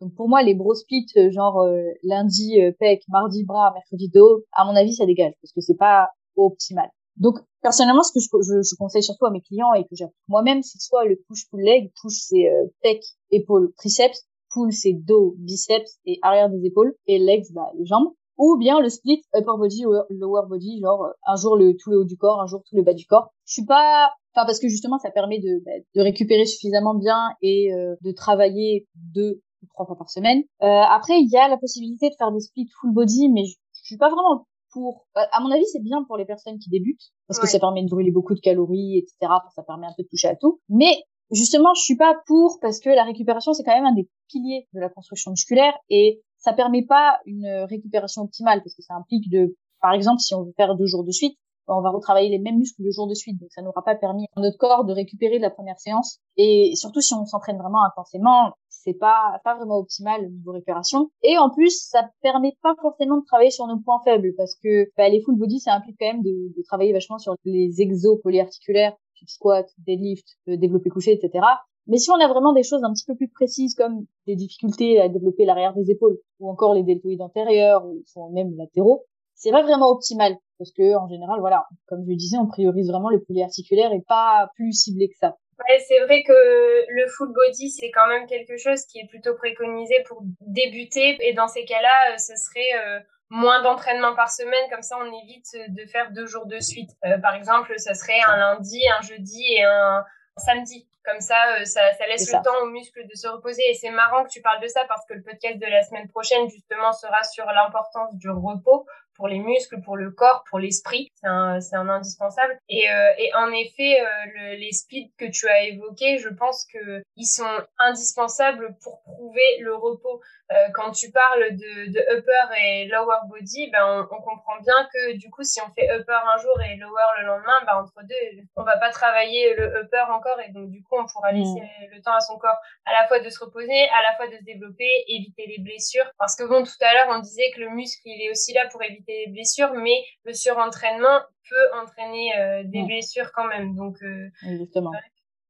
Donc 0.02 0.16
pour 0.16 0.28
moi, 0.28 0.42
les 0.42 0.56
bro 0.56 0.74
splits, 0.74 1.06
euh, 1.18 1.30
genre 1.30 1.62
euh, 1.62 1.84
lundi 2.02 2.60
euh, 2.60 2.72
pec, 2.80 3.04
mardi 3.08 3.44
bras, 3.44 3.72
mercredi 3.72 4.10
dos, 4.10 4.46
à 4.54 4.66
mon 4.66 4.76
avis, 4.76 4.96
ça 4.96 5.06
dégage 5.06 5.34
parce 5.40 5.54
que 5.54 5.62
c'est 5.62 5.78
pas 5.78 6.10
optimal. 6.36 6.90
Donc 7.18 7.38
personnellement, 7.62 8.02
ce 8.02 8.14
que 8.14 8.20
je, 8.20 8.62
je, 8.62 8.76
conseille 8.76 9.04
surtout 9.04 9.28
à 9.28 9.30
mes 9.30 9.42
clients 9.42 9.74
et 9.74 9.84
que 9.84 9.94
j'applique 9.94 10.18
moi-même, 10.30 10.64
c'est 10.64 10.80
soit 10.80 11.06
le 11.06 11.18
push-pull 11.28 11.62
leg, 11.62 11.92
push 12.02 12.14
c'est 12.14 12.50
pec, 12.82 13.04
épaule, 13.30 13.74
triceps, 13.78 14.26
pull 14.51 14.72
c'est 14.72 14.94
dos, 14.94 15.36
biceps 15.38 16.00
et 16.06 16.20
arrière 16.22 16.50
des 16.50 16.65
épaules 16.65 16.96
et 17.08 17.20
legs 17.20 17.46
bah 17.53 17.70
les 17.77 17.86
jambes 17.86 18.10
ou 18.38 18.58
bien 18.58 18.79
le 18.79 18.89
split 18.89 19.22
upper 19.36 19.58
body 19.58 19.84
lower 20.10 20.48
body 20.48 20.79
genre 20.82 21.08
un 21.25 21.36
jour 21.36 21.58
le 21.58 21.75
tout 21.75 21.91
le 21.91 22.00
haut 22.00 22.06
du 22.06 22.18
corps 22.18 22.41
un 22.41 22.48
jour 22.48 22.62
tout 22.68 22.75
le 22.75 22.84
bas 22.84 22.94
du 22.94 23.06
corps 23.06 23.29
je 23.46 23.53
suis 23.53 23.65
pas 23.65 24.10
enfin 24.34 24.46
parce 24.46 24.60
que 24.60 24.68
justement 24.68 24.98
ça 24.98 25.12
permet 25.12 25.39
de 25.39 25.63
bah, 25.65 25.72
de 25.96 26.01
récupérer 26.01 26.46
suffisamment 26.46 26.96
bien 26.96 27.29
et 27.41 27.74
euh, 27.74 27.96
de 28.01 28.12
travailler 28.12 28.88
deux 28.96 29.41
ou 29.62 29.68
trois 29.74 29.86
fois 29.86 29.98
par 29.98 30.10
semaine 30.10 30.44
euh, 30.62 30.65
après 30.65 31.20
il 31.20 31.29
y 31.29 31.38
a 31.38 31.48
la 31.48 31.58
possibilité 31.58 32.10
de 32.10 32.15
faire 32.18 32.32
des 32.32 32.39
splits 32.39 32.70
full 32.79 32.94
body 32.94 33.29
mais 33.29 33.46
je, 33.46 33.56
je 33.74 33.82
suis 33.86 33.98
pas 33.98 34.10
vraiment 34.10 34.46
pour. 34.72 35.08
À 35.15 35.39
mon 35.41 35.51
avis, 35.51 35.65
c'est 35.65 35.82
bien 35.82 36.03
pour 36.03 36.18
les 36.18 36.25
personnes 36.25 36.60
qui 36.60 36.70
débutent 36.70 37.12
parce 37.27 37.39
que 37.39 37.48
ça 37.48 37.60
permet 37.60 37.84
de 37.84 37.89
brûler 37.89 38.12
beaucoup 38.12 38.34
de 38.34 38.39
calories, 38.39 38.98
etc. 38.98 39.34
Ça 39.56 39.63
permet 39.63 39.88
un 39.88 39.94
peu 39.96 40.03
de 40.03 40.08
toucher 40.08 40.27
à 40.27 40.36
tout. 40.36 40.60
Mais 40.70 41.03
justement, 41.32 41.74
je 41.76 41.82
suis 41.82 41.98
pas 41.98 42.16
pour 42.26 42.60
parce 42.62 42.80
que 42.80 42.90
la 42.90 43.04
récupération 43.04 43.54
c'est 43.54 43.64
quand 43.64 43.76
même 43.76 43.86
un 43.86 43.96
des 43.96 44.10
piliers 44.28 44.68
de 44.74 44.80
la 44.80 44.90
construction 44.90 45.32
musculaire 45.32 45.74
et 45.90 46.22
ça 46.38 46.54
permet 46.54 46.86
pas 46.86 47.20
une 47.26 47.66
récupération 47.70 48.24
optimale 48.24 48.62
parce 48.64 48.76
que 48.76 48.82
ça 48.82 48.96
implique 48.96 49.30
de, 49.30 49.56
par 49.82 49.94
exemple, 49.94 50.20
si 50.20 50.34
on 50.34 50.44
veut 50.44 50.54
faire 50.56 50.76
deux 50.76 50.86
jours 50.86 51.04
de 51.04 51.12
suite, 51.12 51.38
on 51.70 51.82
va 51.82 51.92
retravailler 51.92 52.30
les 52.30 52.40
mêmes 52.40 52.58
muscles 52.58 52.82
le 52.84 52.92
jour 52.92 53.08
de 53.08 53.14
suite. 53.14 53.40
Donc 53.40 53.50
ça 53.52 53.62
n'aura 53.62 53.84
pas 53.84 53.96
permis 53.96 54.26
à 54.36 54.42
notre 54.42 54.58
corps 54.58 54.86
de 54.86 54.94
récupérer 54.94 55.38
de 55.38 55.44
la 55.44 55.52
première 55.52 55.80
séance. 55.80 56.20
Et 56.38 56.72
surtout 56.76 57.02
si 57.02 57.14
on 57.14 57.26
s'entraîne 57.26 57.58
vraiment 57.58 57.84
intensément, 57.86 58.54
c'est 58.89 58.98
pas 58.98 59.39
pas 59.43 59.55
vraiment 59.55 59.77
optimal 59.77 60.25
au 60.25 60.29
niveau 60.29 60.51
récupération. 60.51 61.10
Et 61.24 61.38
en 61.38 61.50
plus, 61.50 61.88
ça 61.89 62.10
permet 62.22 62.58
pas 62.62 62.75
forcément 62.81 63.17
de 63.17 63.25
travailler 63.25 63.51
sur 63.51 63.67
nos 63.67 63.79
points 63.79 64.01
faibles 64.03 64.34
parce 64.36 64.55
que 64.55 64.89
bah, 64.98 65.10
les 65.10 65.22
full 65.22 65.38
body, 65.38 65.60
ça 65.60 65.74
implique 65.74 65.98
quand 66.00 66.08
même 66.08 66.24
de, 66.24 66.63
travailler 66.67 66.93
vachement 66.93 67.17
sur 67.17 67.36
les 67.46 67.81
exos 67.81 68.19
polyarticulaires, 68.22 68.96
type 69.17 69.29
squat, 69.29 69.67
deadlift, 69.86 70.27
développer 70.48 70.89
couché, 70.89 71.13
etc. 71.13 71.46
Mais 71.88 71.98
si 71.98 72.12
on 72.12 72.15
a 72.15 72.27
vraiment 72.27 72.53
des 72.53 72.63
choses 72.63 72.84
un 72.84 72.93
petit 72.93 73.05
peu 73.05 73.15
plus 73.15 73.29
précises 73.29 73.74
comme 73.74 74.05
des 74.27 74.36
difficultés 74.36 75.00
à 75.00 75.10
développer 75.10 75.46
l'arrière 75.46 75.74
des 75.74 75.89
épaules 75.89 76.17
ou 76.39 76.50
encore 76.50 76.74
les 76.74 76.84
deltoïdes 76.84 77.22
antérieurs 77.22 77.84
ou 77.86 78.03
même 78.31 78.55
latéraux, 78.55 79.05
c'est 79.34 79.51
pas 79.51 79.63
vraiment 79.63 79.89
optimal 79.89 80.36
parce 80.60 80.72
que 80.72 80.96
en 80.98 81.08
général, 81.08 81.39
voilà, 81.39 81.65
comme 81.88 82.03
je 82.03 82.10
le 82.10 82.15
disais, 82.15 82.38
on 82.38 82.46
priorise 82.46 82.89
vraiment 82.89 83.10
le 83.10 83.24
polyarticulaire 83.24 83.93
et 83.93 84.01
pas 84.08 84.50
plus 84.55 84.74
ciblé 84.74 85.08
que 85.08 85.17
ça. 85.17 85.38
C'est 85.78 86.00
vrai 86.00 86.24
que 86.24 86.34
le 86.34 87.08
full 87.08 87.32
body, 87.32 87.70
c'est 87.70 87.92
quand 87.92 88.08
même 88.08 88.26
quelque 88.26 88.58
chose 88.58 88.86
qui 88.86 89.00
est 89.00 89.08
plutôt 89.08 89.36
préconisé 89.36 90.04
pour 90.08 90.24
débuter. 90.42 91.18
Et 91.22 91.34
dans 91.34 91.48
ces 91.48 91.64
cas-là, 91.64 92.14
euh, 92.14 92.18
ce 92.18 92.36
serait 92.36 92.74
euh, 92.76 93.00
moins 93.30 93.62
d'entraînement 93.62 94.16
par 94.16 94.32
semaine. 94.32 94.70
Comme 94.72 94.82
ça, 94.82 94.98
on 95.00 95.12
évite 95.24 95.56
de 95.70 95.86
faire 95.86 96.12
deux 96.12 96.26
jours 96.26 96.48
de 96.48 96.60
suite. 96.60 96.90
Euh, 97.06 97.20
par 97.20 97.36
exemple, 97.36 97.74
ça 97.78 97.94
serait 97.94 98.20
un 98.28 98.38
lundi, 98.38 98.82
un 98.98 99.02
jeudi 99.02 99.44
et 99.54 99.64
un 99.64 100.04
samedi. 100.38 100.88
Comme 101.10 101.22
ça, 101.22 101.66
ça, 101.66 101.94
ça 101.94 102.08
laisse 102.08 102.32
le 102.32 102.44
temps 102.44 102.63
aux 102.63 102.70
muscles 102.70 103.08
de 103.08 103.16
se 103.16 103.28
reposer. 103.28 103.63
Et 103.70 103.74
c'est 103.74 103.89
marrant 103.89 104.24
que 104.24 104.30
tu 104.30 104.42
parles 104.42 104.62
de 104.62 104.68
ça 104.68 104.82
parce 104.88 105.06
que 105.08 105.13
le 105.13 105.24
podcast 105.24 105.58
de 105.58 105.66
la 105.66 105.82
semaine 105.84 106.08
prochaine, 106.08 106.50
justement, 106.50 106.92
sera 106.94 107.24
sur 107.24 107.46
l'importance 107.46 108.16
du 108.16 108.30
repos 108.30 108.86
pour 109.20 109.28
les 109.28 109.39
muscles, 109.39 109.82
pour 109.82 109.98
le 109.98 110.12
corps, 110.12 110.44
pour 110.50 110.60
l'esprit. 110.60 111.12
C'est 111.16 111.28
un, 111.28 111.60
un 111.74 111.89
indispensable. 111.89 112.58
Et, 112.70 112.89
euh, 112.89 113.12
et 113.18 113.30
en 113.36 113.51
effet, 113.51 114.00
euh, 114.00 114.56
les 114.56 114.72
speeds 114.72 115.12
que 115.18 115.25
tu 115.25 115.48
as 115.50 115.63
évoqués, 115.63 116.18
je 116.18 116.30
pense 116.30 116.66
que 116.74 117.04
ils 117.18 117.25
sont 117.25 117.60
indispensables 117.78 118.78
pour 118.82 119.01
prouver 119.01 119.58
le 119.60 119.75
repos. 119.75 120.22
Euh, 120.51 120.70
quand 120.74 120.92
tu 120.92 121.12
parles 121.12 121.51
de, 121.51 121.92
de 121.92 122.18
upper 122.18 122.56
et 122.63 122.88
lower 122.88 123.20
body, 123.28 123.70
ben 123.72 123.86
on, 123.86 124.16
on, 124.16 124.22
comprend 124.22 124.58
bien 124.62 124.88
que 124.92 125.18
du 125.18 125.30
coup, 125.30 125.44
si 125.44 125.62
on 125.62 125.70
fait 125.74 125.94
upper 125.94 126.20
un 126.34 126.38
jour 126.38 126.60
et 126.62 126.75
lower 126.78 127.20
le 127.20 127.28
lendemain, 127.28 127.60
ben 127.68 127.75
entre 127.84 128.01
deux, 128.04 128.42
on 128.56 128.63
va 128.63 128.78
pas 128.78 128.89
travailler 128.89 129.54
le 129.56 129.82
upper 129.82 130.06
encore 130.10 130.39
et 130.39 130.51
donc 130.51 130.72
du 130.72 130.82
coup, 130.82 130.96
on 131.00 131.08
pourra 131.08 131.32
laisser 131.32 131.62
mm. 131.62 131.96
le 131.96 132.01
temps 132.01 132.13
à 132.13 132.20
son 132.20 132.38
corps 132.38 132.58
à 132.86 132.94
la 132.94 133.08
fois 133.08 133.20
de 133.20 133.29
se 133.29 133.44
reposer, 133.44 133.82
à 133.89 134.01
la 134.03 134.15
fois 134.18 134.27
de 134.27 134.38
se 134.38 134.44
développer, 134.44 134.89
éviter 135.08 135.46
les 135.48 135.60
blessures. 135.63 136.10
Parce 136.18 136.36
que 136.36 136.44
bon, 136.44 136.63
tout 136.63 136.72
à 136.82 136.94
l'heure, 136.94 137.08
on 137.10 137.20
disait 137.20 137.51
que 137.56 137.62
le 137.62 137.70
muscle, 137.70 138.01
il 138.06 138.22
est 138.22 138.32
aussi 138.32 138.53
là 138.53 138.68
pour 138.72 138.84
éviter 138.84 139.25
des 139.25 139.32
blessures, 139.32 139.74
mais 139.74 140.03
le 140.24 140.34
surentraînement 140.34 141.22
peut 141.50 141.79
entraîner 141.82 142.38
euh, 142.38 142.63
des 142.65 142.84
blessures 142.84 143.32
quand 143.34 143.48
même. 143.48 143.75
Donc, 143.75 143.98
euh, 144.03 144.29
Justement. 144.44 144.91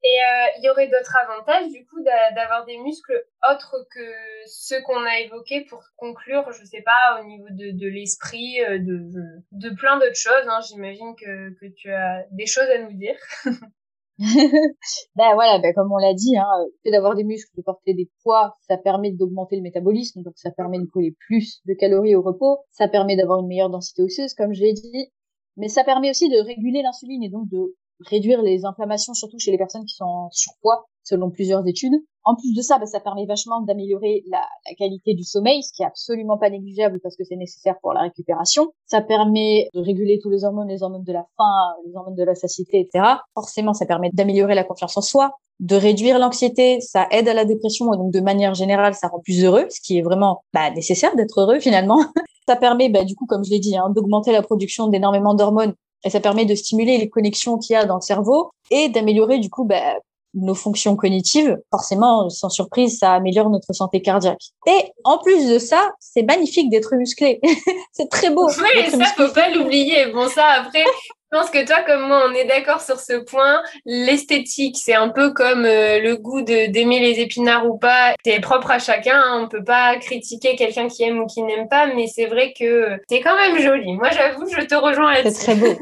Et 0.02 0.08
euh, 0.08 0.46
il 0.58 0.64
y 0.64 0.70
aurait 0.70 0.88
d'autres 0.88 1.18
avantages 1.18 1.70
du 1.72 1.86
coup 1.86 2.02
d'avoir 2.02 2.66
des 2.66 2.78
muscles 2.78 3.22
autres 3.52 3.86
que 3.94 4.14
ceux 4.46 4.82
qu'on 4.84 5.04
a 5.04 5.20
évoqués 5.20 5.66
pour 5.66 5.84
conclure, 5.98 6.50
je 6.54 6.64
sais 6.64 6.82
pas, 6.84 7.20
au 7.20 7.26
niveau 7.26 7.48
de, 7.50 7.72
de 7.72 7.88
l'esprit, 7.88 8.60
de, 8.62 9.12
de, 9.52 9.76
plein 9.76 10.00
d'autres 10.00 10.16
choses. 10.16 10.48
Hein. 10.48 10.62
J'imagine 10.70 11.16
que, 11.18 11.50
que 11.60 11.66
tu 11.76 11.92
as 11.92 12.24
des 12.32 12.46
choses 12.46 12.70
à 12.70 12.78
nous 12.78 12.94
dire. 12.94 13.18
ben 15.16 15.34
voilà, 15.34 15.60
ben 15.60 15.74
comme 15.74 15.92
on 15.94 15.98
l'a 15.98 16.14
dit, 16.14 16.36
hein, 16.38 16.46
le 16.84 16.92
d'avoir 16.92 17.16
des 17.16 17.24
muscles, 17.24 17.56
de 17.56 17.62
porter 17.62 17.94
des 17.94 18.10
poids, 18.22 18.56
ça 18.68 18.78
permet 18.78 19.12
d'augmenter 19.12 19.56
le 19.56 19.62
métabolisme, 19.62 20.24
donc 20.24 20.34
ça 20.36 20.52
permet 20.52 20.78
de 20.78 20.86
coller 20.86 21.16
plus 21.28 21.62
de 21.66 21.74
calories 21.74 22.16
au 22.16 22.22
repos, 22.22 22.58
ça 22.72 22.90
permet 22.90 23.16
d'avoir 23.16 23.40
une 23.40 23.48
meilleure 23.48 23.70
densité 23.70 24.02
osseuse, 24.02 24.34
comme 24.34 24.54
je 24.54 24.62
l'ai 24.62 24.74
dit, 24.74 25.10
mais 25.56 25.70
ça 25.70 25.86
permet 25.86 26.10
aussi 26.10 26.28
de 26.28 26.38
réguler 26.38 26.82
l'insuline 26.82 27.24
et 27.24 27.30
donc 27.30 27.48
de 27.50 27.76
réduire 28.02 28.42
les 28.42 28.66
inflammations, 28.66 29.14
surtout 29.14 29.40
chez 29.40 29.52
les 29.52 29.58
personnes 29.58 29.86
qui 29.86 29.96
sont 29.96 30.06
en 30.06 30.30
surpoids, 30.32 30.86
selon 31.10 31.30
plusieurs 31.32 31.68
études. 31.68 31.94
En 32.24 32.36
plus 32.36 32.54
de 32.54 32.62
ça, 32.62 32.78
bah, 32.78 32.86
ça 32.86 33.00
permet 33.00 33.26
vachement 33.26 33.62
d'améliorer 33.62 34.24
la, 34.30 34.42
qualité 34.78 35.16
du 35.16 35.24
sommeil, 35.24 35.64
ce 35.64 35.72
qui 35.74 35.82
est 35.82 35.86
absolument 35.86 36.38
pas 36.38 36.50
négligeable 36.50 37.00
parce 37.02 37.16
que 37.16 37.24
c'est 37.24 37.36
nécessaire 37.36 37.76
pour 37.82 37.94
la 37.94 38.02
récupération. 38.02 38.68
Ça 38.86 39.02
permet 39.02 39.70
de 39.74 39.82
réguler 39.82 40.20
tous 40.22 40.30
les 40.30 40.44
hormones, 40.44 40.68
les 40.68 40.84
hormones 40.84 41.04
de 41.04 41.14
la 41.14 41.26
faim, 41.38 41.74
les 41.86 41.96
hormones 41.96 42.16
de 42.16 42.24
la 42.24 42.36
satiété, 42.36 42.82
etc. 42.82 43.06
Forcément, 43.34 43.74
ça 43.74 43.86
permet 43.86 44.12
d'améliorer 44.14 44.54
la 44.54 44.64
confiance 44.64 44.96
en 44.98 45.02
soi, 45.02 45.32
de 45.60 45.76
réduire 45.76 46.20
l'anxiété, 46.20 46.80
ça 46.82 47.08
aide 47.12 47.28
à 47.28 47.34
la 47.34 47.46
dépression 47.46 47.92
et 47.94 47.98
donc 47.98 48.12
de 48.12 48.22
manière 48.22 48.54
générale, 48.54 48.94
ça 48.94 49.08
rend 49.08 49.20
plus 49.20 49.44
heureux, 49.44 49.66
ce 49.70 49.82
qui 49.82 49.98
est 49.98 50.02
vraiment 50.02 50.44
bah, 50.54 50.70
nécessaire 50.72 51.16
d'être 51.16 51.42
heureux 51.42 51.60
finalement. 51.60 52.00
ça 52.48 52.56
permet, 52.56 52.90
bah, 52.90 53.04
du 53.04 53.16
coup, 53.16 53.26
comme 53.26 53.44
je 53.44 53.50
l'ai 53.50 53.60
dit, 53.60 53.76
hein, 53.76 53.90
d'augmenter 53.90 54.32
la 54.32 54.42
production 54.42 54.88
d'énormément 54.88 55.34
d'hormones 55.34 55.74
et 56.04 56.10
ça 56.10 56.20
permet 56.20 56.46
de 56.46 56.56
stimuler 56.56 56.98
les 56.98 57.10
connexions 57.10 57.58
qu'il 57.58 57.74
y 57.74 57.76
a 57.76 57.86
dans 57.86 57.96
le 57.96 58.02
cerveau 58.02 58.52
et 58.72 58.90
d'améliorer 58.90 59.40
du 59.40 59.50
coup 59.50 59.66
bah, 59.66 59.96
nos 60.34 60.56
fonctions 60.56 60.96
cognitives. 60.96 61.58
Forcément, 61.72 62.30
sans 62.30 62.50
surprise, 62.50 63.00
ça 63.00 63.14
améliore 63.14 63.50
notre 63.50 63.74
santé 63.74 64.02
cardiaque. 64.02 64.52
Et 64.68 64.92
en 65.04 65.18
plus 65.18 65.50
de 65.50 65.60
ça, 65.60 65.92
c'est 66.00 66.24
magnifique 66.24 66.70
d'être 66.70 66.96
musclé. 66.96 67.40
c'est 67.92 68.10
très 68.10 68.30
beau. 68.30 68.48
Oui, 68.48 68.92
ça 68.92 69.06
faut 69.18 69.34
pas 69.34 69.50
l'oublier. 69.50 70.12
Bon, 70.12 70.28
ça 70.28 70.46
après, 70.62 70.86
je 71.32 71.38
pense 71.38 71.52
que 71.52 71.64
toi, 71.64 71.78
comme 71.86 72.08
moi, 72.08 72.28
on 72.28 72.34
est 72.34 72.46
d'accord 72.46 72.82
sur 72.82 73.00
ce 73.00 73.14
point. 73.14 73.62
L'esthétique, 73.86 74.78
c'est 74.78 74.96
un 74.96 75.10
peu 75.10 75.32
comme 75.32 75.64
euh, 75.64 76.00
le 76.00 76.18
goût 76.18 76.42
de 76.42 76.72
d'aimer 76.72 77.00
les 77.00 77.20
épinards 77.20 77.68
ou 77.70 77.78
pas. 77.78 78.16
C'est 78.26 78.40
propre 78.40 78.72
à 78.72 78.80
chacun. 78.80 79.16
Hein. 79.16 79.42
On 79.44 79.48
peut 79.48 79.64
pas 79.64 79.98
critiquer 79.98 80.56
quelqu'un 80.56 80.88
qui 80.88 81.04
aime 81.04 81.20
ou 81.20 81.28
qui 81.28 81.44
n'aime 81.44 81.68
pas, 81.70 81.86
mais 81.94 82.08
c'est 82.08 82.26
vrai 82.26 82.54
que 82.58 82.98
c'est 83.08 83.22
quand 83.22 83.36
même 83.36 83.60
joli. 83.62 83.94
Moi, 83.94 84.10
j'avoue, 84.10 84.48
je 84.50 84.62
te 84.66 84.74
rejoins 84.74 85.14
là-dessus. 85.14 85.30
C'est 85.40 85.46
très 85.46 85.56
beau. 85.56 85.76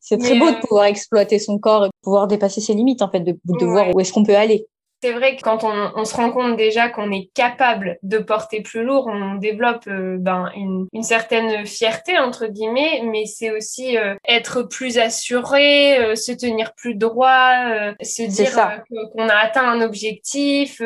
c'est 0.00 0.18
très 0.18 0.38
beau 0.38 0.50
de 0.50 0.56
euh, 0.56 0.60
pouvoir 0.60 0.84
exploiter 0.84 1.38
son 1.38 1.58
corps 1.58 1.84
et 1.86 1.88
de 1.88 1.92
pouvoir 2.02 2.28
dépasser 2.28 2.60
ses 2.60 2.74
limites, 2.74 3.02
en 3.02 3.10
fait, 3.10 3.20
de, 3.20 3.36
de 3.44 3.66
voir 3.66 3.94
où 3.94 4.00
est-ce 4.00 4.12
qu'on 4.12 4.24
peut 4.24 4.36
aller. 4.36 4.66
C'est 5.00 5.12
vrai 5.12 5.36
que 5.36 5.42
quand 5.42 5.62
on, 5.62 5.92
on 5.94 6.04
se 6.04 6.16
rend 6.16 6.32
compte 6.32 6.56
déjà 6.56 6.88
qu'on 6.88 7.12
est 7.12 7.30
capable 7.32 7.98
de 8.02 8.18
porter 8.18 8.62
plus 8.62 8.82
lourd, 8.82 9.06
on 9.06 9.36
développe 9.36 9.86
euh, 9.86 10.16
ben, 10.18 10.50
une, 10.56 10.88
une, 10.92 11.04
certaine 11.04 11.64
fierté 11.66 12.18
entre 12.18 12.46
guillemets, 12.46 13.02
mais 13.04 13.24
c'est 13.26 13.52
aussi 13.52 13.96
euh, 13.96 14.16
être 14.26 14.62
plus 14.62 14.98
assuré, 14.98 15.98
euh, 16.00 16.16
se 16.16 16.32
tenir 16.32 16.74
plus 16.74 16.96
droit, 16.96 17.52
se 18.02 18.24
dire 18.24 18.82
qu'on 19.12 19.28
a 19.28 19.34
atteint 19.34 19.68
un 19.68 19.82
objectif, 19.82 20.82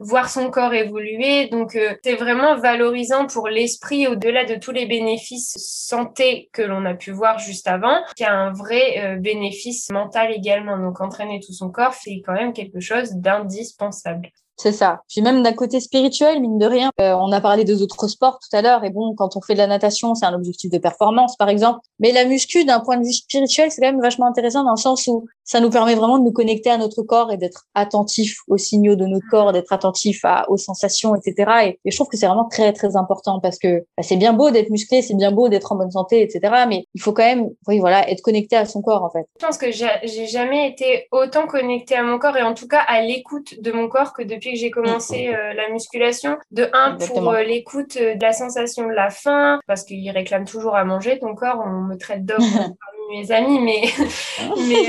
voir 0.00 0.28
son 0.28 0.50
corps 0.50 0.74
évoluer. 0.74 1.46
Donc 1.46 1.78
c'est 2.02 2.16
vraiment 2.16 2.56
valorisant 2.56 3.26
pour 3.26 3.48
l'esprit 3.48 4.08
au-delà 4.08 4.44
de 4.44 4.56
tous 4.56 4.72
les 4.72 4.86
bénéfices 4.86 5.54
santé 5.56 6.48
que 6.52 6.62
l'on 6.62 6.84
a 6.84 6.94
pu 6.94 7.12
voir 7.12 7.38
juste 7.38 7.68
avant, 7.68 8.00
qui 8.16 8.24
a 8.24 8.34
un 8.34 8.52
vrai 8.52 9.18
bénéfice 9.20 9.88
mental 9.90 10.32
également. 10.32 10.78
Donc 10.78 11.00
entraîner 11.00 11.38
tout 11.38 11.52
son 11.52 11.70
corps, 11.70 11.94
c'est 11.94 12.22
quand 12.26 12.32
même 12.32 12.52
quelque 12.52 12.80
chose 12.80 13.12
d'un 13.12 13.44
indispensable. 13.52 14.30
C'est 14.56 14.72
ça. 14.72 15.00
Puis 15.08 15.22
même 15.22 15.42
d'un 15.42 15.52
côté 15.52 15.80
spirituel, 15.80 16.40
mine 16.40 16.58
de 16.58 16.66
rien, 16.66 16.90
euh, 17.00 17.14
on 17.14 17.32
a 17.32 17.40
parlé 17.40 17.64
des 17.64 17.82
autres 17.82 18.06
sports 18.06 18.38
tout 18.38 18.56
à 18.56 18.62
l'heure. 18.62 18.84
Et 18.84 18.90
bon, 18.90 19.14
quand 19.16 19.36
on 19.36 19.40
fait 19.40 19.54
de 19.54 19.58
la 19.58 19.66
natation, 19.66 20.14
c'est 20.14 20.26
un 20.26 20.34
objectif 20.34 20.70
de 20.70 20.78
performance, 20.78 21.36
par 21.36 21.48
exemple. 21.48 21.80
Mais 21.98 22.12
la 22.12 22.24
muscu, 22.24 22.64
d'un 22.64 22.80
point 22.80 22.96
de 22.96 23.04
vue 23.04 23.12
spirituel, 23.12 23.70
c'est 23.70 23.80
quand 23.80 23.90
même 23.90 24.00
vachement 24.00 24.26
intéressant 24.26 24.64
dans 24.64 24.72
le 24.72 24.76
sens 24.76 25.06
où 25.06 25.26
ça 25.44 25.60
nous 25.60 25.70
permet 25.70 25.94
vraiment 25.94 26.18
de 26.18 26.24
nous 26.24 26.32
connecter 26.32 26.70
à 26.70 26.78
notre 26.78 27.02
corps 27.02 27.32
et 27.32 27.36
d'être 27.36 27.66
attentif 27.74 28.38
aux 28.48 28.56
signaux 28.56 28.94
de 28.94 29.06
notre 29.06 29.26
corps, 29.30 29.52
d'être 29.52 29.72
attentif 29.72 30.22
aux 30.48 30.56
sensations, 30.56 31.14
etc. 31.14 31.76
Et, 31.84 31.90
je 31.90 31.96
trouve 31.96 32.08
que 32.08 32.16
c'est 32.16 32.26
vraiment 32.26 32.48
très 32.48 32.72
très 32.72 32.96
important 32.96 33.40
parce 33.40 33.58
que 33.58 33.80
bah, 33.96 34.02
c'est 34.02 34.16
bien 34.16 34.32
beau 34.32 34.50
d'être 34.50 34.70
musclé, 34.70 35.02
c'est 35.02 35.14
bien 35.14 35.32
beau 35.32 35.48
d'être 35.48 35.72
en 35.72 35.76
bonne 35.76 35.90
santé, 35.90 36.22
etc. 36.22 36.40
Mais 36.68 36.84
il 36.94 37.02
faut 37.02 37.12
quand 37.12 37.24
même, 37.24 37.50
oui, 37.66 37.80
voilà, 37.80 38.08
être 38.08 38.22
connecté 38.22 38.56
à 38.56 38.64
son 38.64 38.82
corps 38.82 39.02
en 39.02 39.10
fait. 39.10 39.26
Je 39.40 39.46
pense 39.46 39.58
que 39.58 39.70
j'ai 39.72 40.26
jamais 40.26 40.68
été 40.68 41.08
autant 41.10 41.46
connecté 41.46 41.96
à 41.96 42.02
mon 42.02 42.18
corps 42.18 42.36
et 42.36 42.42
en 42.42 42.54
tout 42.54 42.68
cas 42.68 42.80
à 42.86 43.02
l'écoute 43.02 43.60
de 43.60 43.72
mon 43.72 43.88
corps 43.88 44.12
que 44.12 44.22
depuis 44.22 44.41
que 44.50 44.56
j'ai 44.56 44.70
commencé 44.70 45.28
mm. 45.28 45.34
euh, 45.34 45.52
la 45.54 45.68
musculation. 45.70 46.36
De 46.50 46.68
un 46.72 46.96
pour 46.96 47.30
euh, 47.30 47.42
l'écoute 47.42 47.96
de 47.96 48.20
la 48.20 48.32
sensation 48.32 48.88
de 48.88 48.92
la 48.92 49.10
faim 49.10 49.60
parce 49.66 49.84
qu'il 49.84 50.10
réclame 50.10 50.44
toujours 50.44 50.76
à 50.76 50.84
manger 50.84 51.18
ton 51.18 51.34
corps. 51.34 51.62
On 51.64 51.82
me 51.82 51.96
traite 51.96 52.24
d'homme 52.24 52.40
mes 53.12 53.30
amis, 53.30 53.58
mais, 53.60 53.82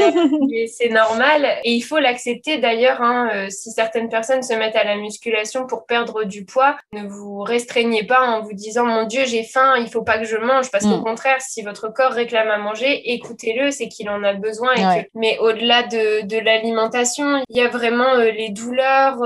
euh, 0.02 0.28
mais, 0.50 0.68
c'est 0.68 0.90
normal. 0.90 1.46
Et 1.64 1.74
il 1.74 1.82
faut 1.82 2.00
l'accepter 2.00 2.58
d'ailleurs. 2.58 3.02
Hein, 3.02 3.30
euh, 3.34 3.50
si 3.50 3.72
certaines 3.72 4.10
personnes 4.10 4.44
se 4.44 4.54
mettent 4.54 4.76
à 4.76 4.84
la 4.84 4.96
musculation 4.96 5.68
pour 5.68 5.86
perdre 5.86 6.24
du 6.24 6.46
poids, 6.46 6.78
ne 6.94 7.06
vous 7.08 7.42
restreignez 7.42 8.04
pas 8.04 8.22
en 8.22 8.42
vous 8.42 8.54
disant 8.54 8.86
mon 8.86 9.06
Dieu, 9.06 9.24
j'ai 9.26 9.44
faim, 9.44 9.76
il 9.78 9.90
faut 9.90 10.04
pas 10.04 10.18
que 10.18 10.26
je 10.26 10.38
mange. 10.38 10.72
Parce 10.72 10.86
qu'au 10.86 10.98
mm. 10.98 11.04
contraire, 11.04 11.42
si 11.42 11.62
votre 11.62 11.90
corps 11.90 12.14
réclame 12.14 12.50
à 12.50 12.58
manger, 12.58 13.14
écoutez-le, 13.14 13.72
c'est 13.72 13.88
qu'il 13.90 14.10
en 14.10 14.24
a 14.24 14.34
besoin. 14.34 14.74
Mais 15.14 15.38
au-delà 15.40 15.84
de, 15.84 16.26
de 16.26 16.38
l'alimentation, 16.38 17.44
il 17.50 17.58
y 17.58 17.62
a 17.62 17.68
vraiment 17.68 18.16
euh, 18.16 18.32
les 18.32 18.50
douleurs. 18.50 19.18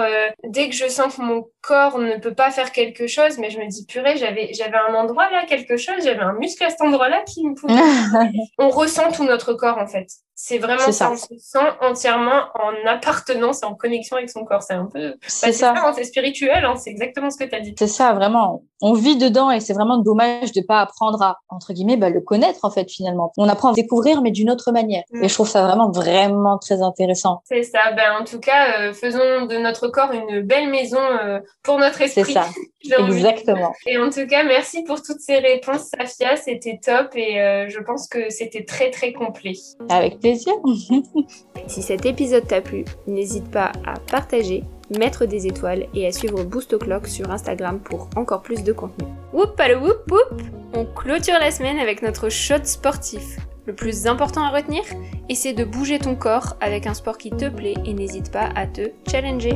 dès 0.44 0.70
que 0.70 0.76
je 0.76 0.88
sens 0.88 1.16
que 1.16 1.22
mon 1.22 1.46
corps 1.68 2.00
ne 2.00 2.18
peut 2.18 2.34
pas 2.34 2.50
faire 2.50 2.72
quelque 2.72 3.08
chose, 3.08 3.38
mais 3.38 3.50
je 3.50 3.60
me 3.60 3.68
dis, 3.68 3.86
purée, 3.86 4.18
j'avais, 4.18 4.54
j'avais 4.54 4.78
un 4.78 4.94
endroit 4.94 5.30
là, 5.30 5.46
quelque 5.46 5.76
chose, 5.78 6.04
j'avais 6.04 6.22
un 6.22 6.34
muscle 6.34 6.64
à 6.64 6.70
cet 6.70 6.82
endroit-là 6.82 7.24
qui 7.28 7.46
me 7.46 7.54
pouvait. 7.54 7.74
on 8.58 8.70
ressent 8.70 9.12
tout 9.12 9.26
notre 9.26 9.54
corps, 9.54 9.78
en 9.78 9.88
fait. 9.88 10.08
C'est 10.40 10.60
vraiment 10.60 10.92
ça. 10.92 11.12
On 11.12 11.16
se 11.16 11.26
sent 11.40 11.58
entièrement 11.82 12.44
en 12.54 12.88
appartenance 12.88 13.64
et 13.64 13.66
en 13.66 13.74
connexion 13.74 14.18
avec 14.18 14.30
son 14.30 14.46
corps. 14.46 14.62
C'est 14.62 14.76
un 14.76 14.86
peu. 14.86 15.16
C'est 15.26 15.52
ça. 15.52 15.74
Hein, 15.76 15.94
c'est 15.96 16.04
spirituel, 16.04 16.64
hein, 16.64 16.76
c'est 16.76 16.92
exactement 16.92 17.32
ce 17.32 17.40
que 17.40 17.50
tu 17.50 17.56
as 17.56 17.60
dit. 17.60 17.74
C'est 17.78 17.88
ça, 17.88 18.14
vraiment. 18.14 18.62
On 18.80 18.94
vit 18.94 19.18
dedans 19.18 19.50
et 19.50 19.60
c'est 19.60 19.74
vraiment 19.74 19.98
dommage 19.98 20.52
de 20.52 20.62
pas 20.62 20.82
apprendre 20.82 21.20
à, 21.24 21.40
entre 21.50 21.74
guillemets, 21.74 21.98
bah, 21.98 22.12
le 22.12 22.22
connaître, 22.22 22.60
en 22.62 22.70
fait, 22.70 22.88
finalement. 22.88 23.34
On 23.36 23.50
apprend 23.50 23.72
à 23.72 23.74
découvrir, 23.74 24.22
mais 24.22 24.30
d'une 24.30 24.52
autre 24.52 24.72
manière. 24.72 25.02
Mm. 25.12 25.24
Et 25.24 25.28
je 25.28 25.34
trouve 25.34 25.50
ça 25.50 25.64
vraiment, 25.64 25.90
vraiment 25.90 26.60
très 26.60 26.84
intéressant. 26.84 27.42
C'est 27.46 27.64
ça. 27.64 27.92
Ben, 27.94 28.22
en 28.22 28.24
tout 28.24 28.40
cas, 28.40 28.80
euh, 28.80 28.94
faisons 28.94 29.48
de 29.48 29.58
notre 29.58 29.88
corps 29.88 30.12
une 30.12 30.42
belle 30.42 30.70
maison 30.70 31.02
euh, 31.02 31.40
pour 31.64 31.80
notre 31.80 32.00
esprit. 32.00 32.26
C'est 32.26 32.34
ça. 32.34 32.46
Exactement. 33.00 33.74
Et 33.88 33.98
en 33.98 34.12
tout 34.12 34.28
cas, 34.28 34.44
merci 34.44 34.84
pour 34.84 35.02
toutes 35.02 35.20
ces 35.20 35.40
réponses, 35.40 35.90
Safia. 35.98 36.36
C'était 36.38 36.80
top 36.82 37.16
et 37.16 37.42
euh, 37.42 37.70
je 37.70 37.80
pense 37.80 38.08
que 38.08 38.30
c'était 38.30 38.66
très, 38.66 38.92
très 38.92 39.14
complet. 39.14 39.54
Avec 39.90 40.20
plaisir. 40.20 40.27
si 41.68 41.82
cet 41.82 42.06
épisode 42.06 42.48
t'a 42.48 42.62
plu, 42.62 42.86
n'hésite 43.08 43.50
pas 43.50 43.72
à 43.86 44.00
partager, 44.00 44.64
mettre 44.98 45.26
des 45.26 45.48
étoiles 45.48 45.88
et 45.94 46.08
à 46.08 46.12
suivre 46.12 46.44
Boost 46.44 46.74
O'Clock 46.74 47.08
sur 47.08 47.30
Instagram 47.32 47.80
pour 47.80 48.10
encore 48.16 48.42
plus 48.42 48.64
de 48.64 48.74
contenu. 48.74 49.08
Whoop, 49.34 49.60
whoop, 49.82 50.12
whoop 50.12 50.42
On 50.74 50.86
clôture 50.86 51.40
la 51.40 51.52
semaine 51.52 51.80
avec 51.80 52.02
notre 52.02 52.30
shot 52.30 52.64
sportif. 52.64 53.38
Le 53.66 53.76
plus 53.76 54.08
important 54.08 54.44
à 54.44 54.50
retenir, 54.50 54.84
essaie 55.28 55.54
de 55.54 55.66
bouger 55.66 56.00
ton 56.00 56.16
corps 56.16 56.56
avec 56.62 56.88
un 56.88 56.94
sport 56.94 57.18
qui 57.18 57.32
te 57.32 57.50
plaît 57.50 57.76
et 57.86 57.94
n'hésite 57.94 58.32
pas 58.32 58.50
à 58.56 58.66
te 58.66 58.92
challenger. 59.10 59.54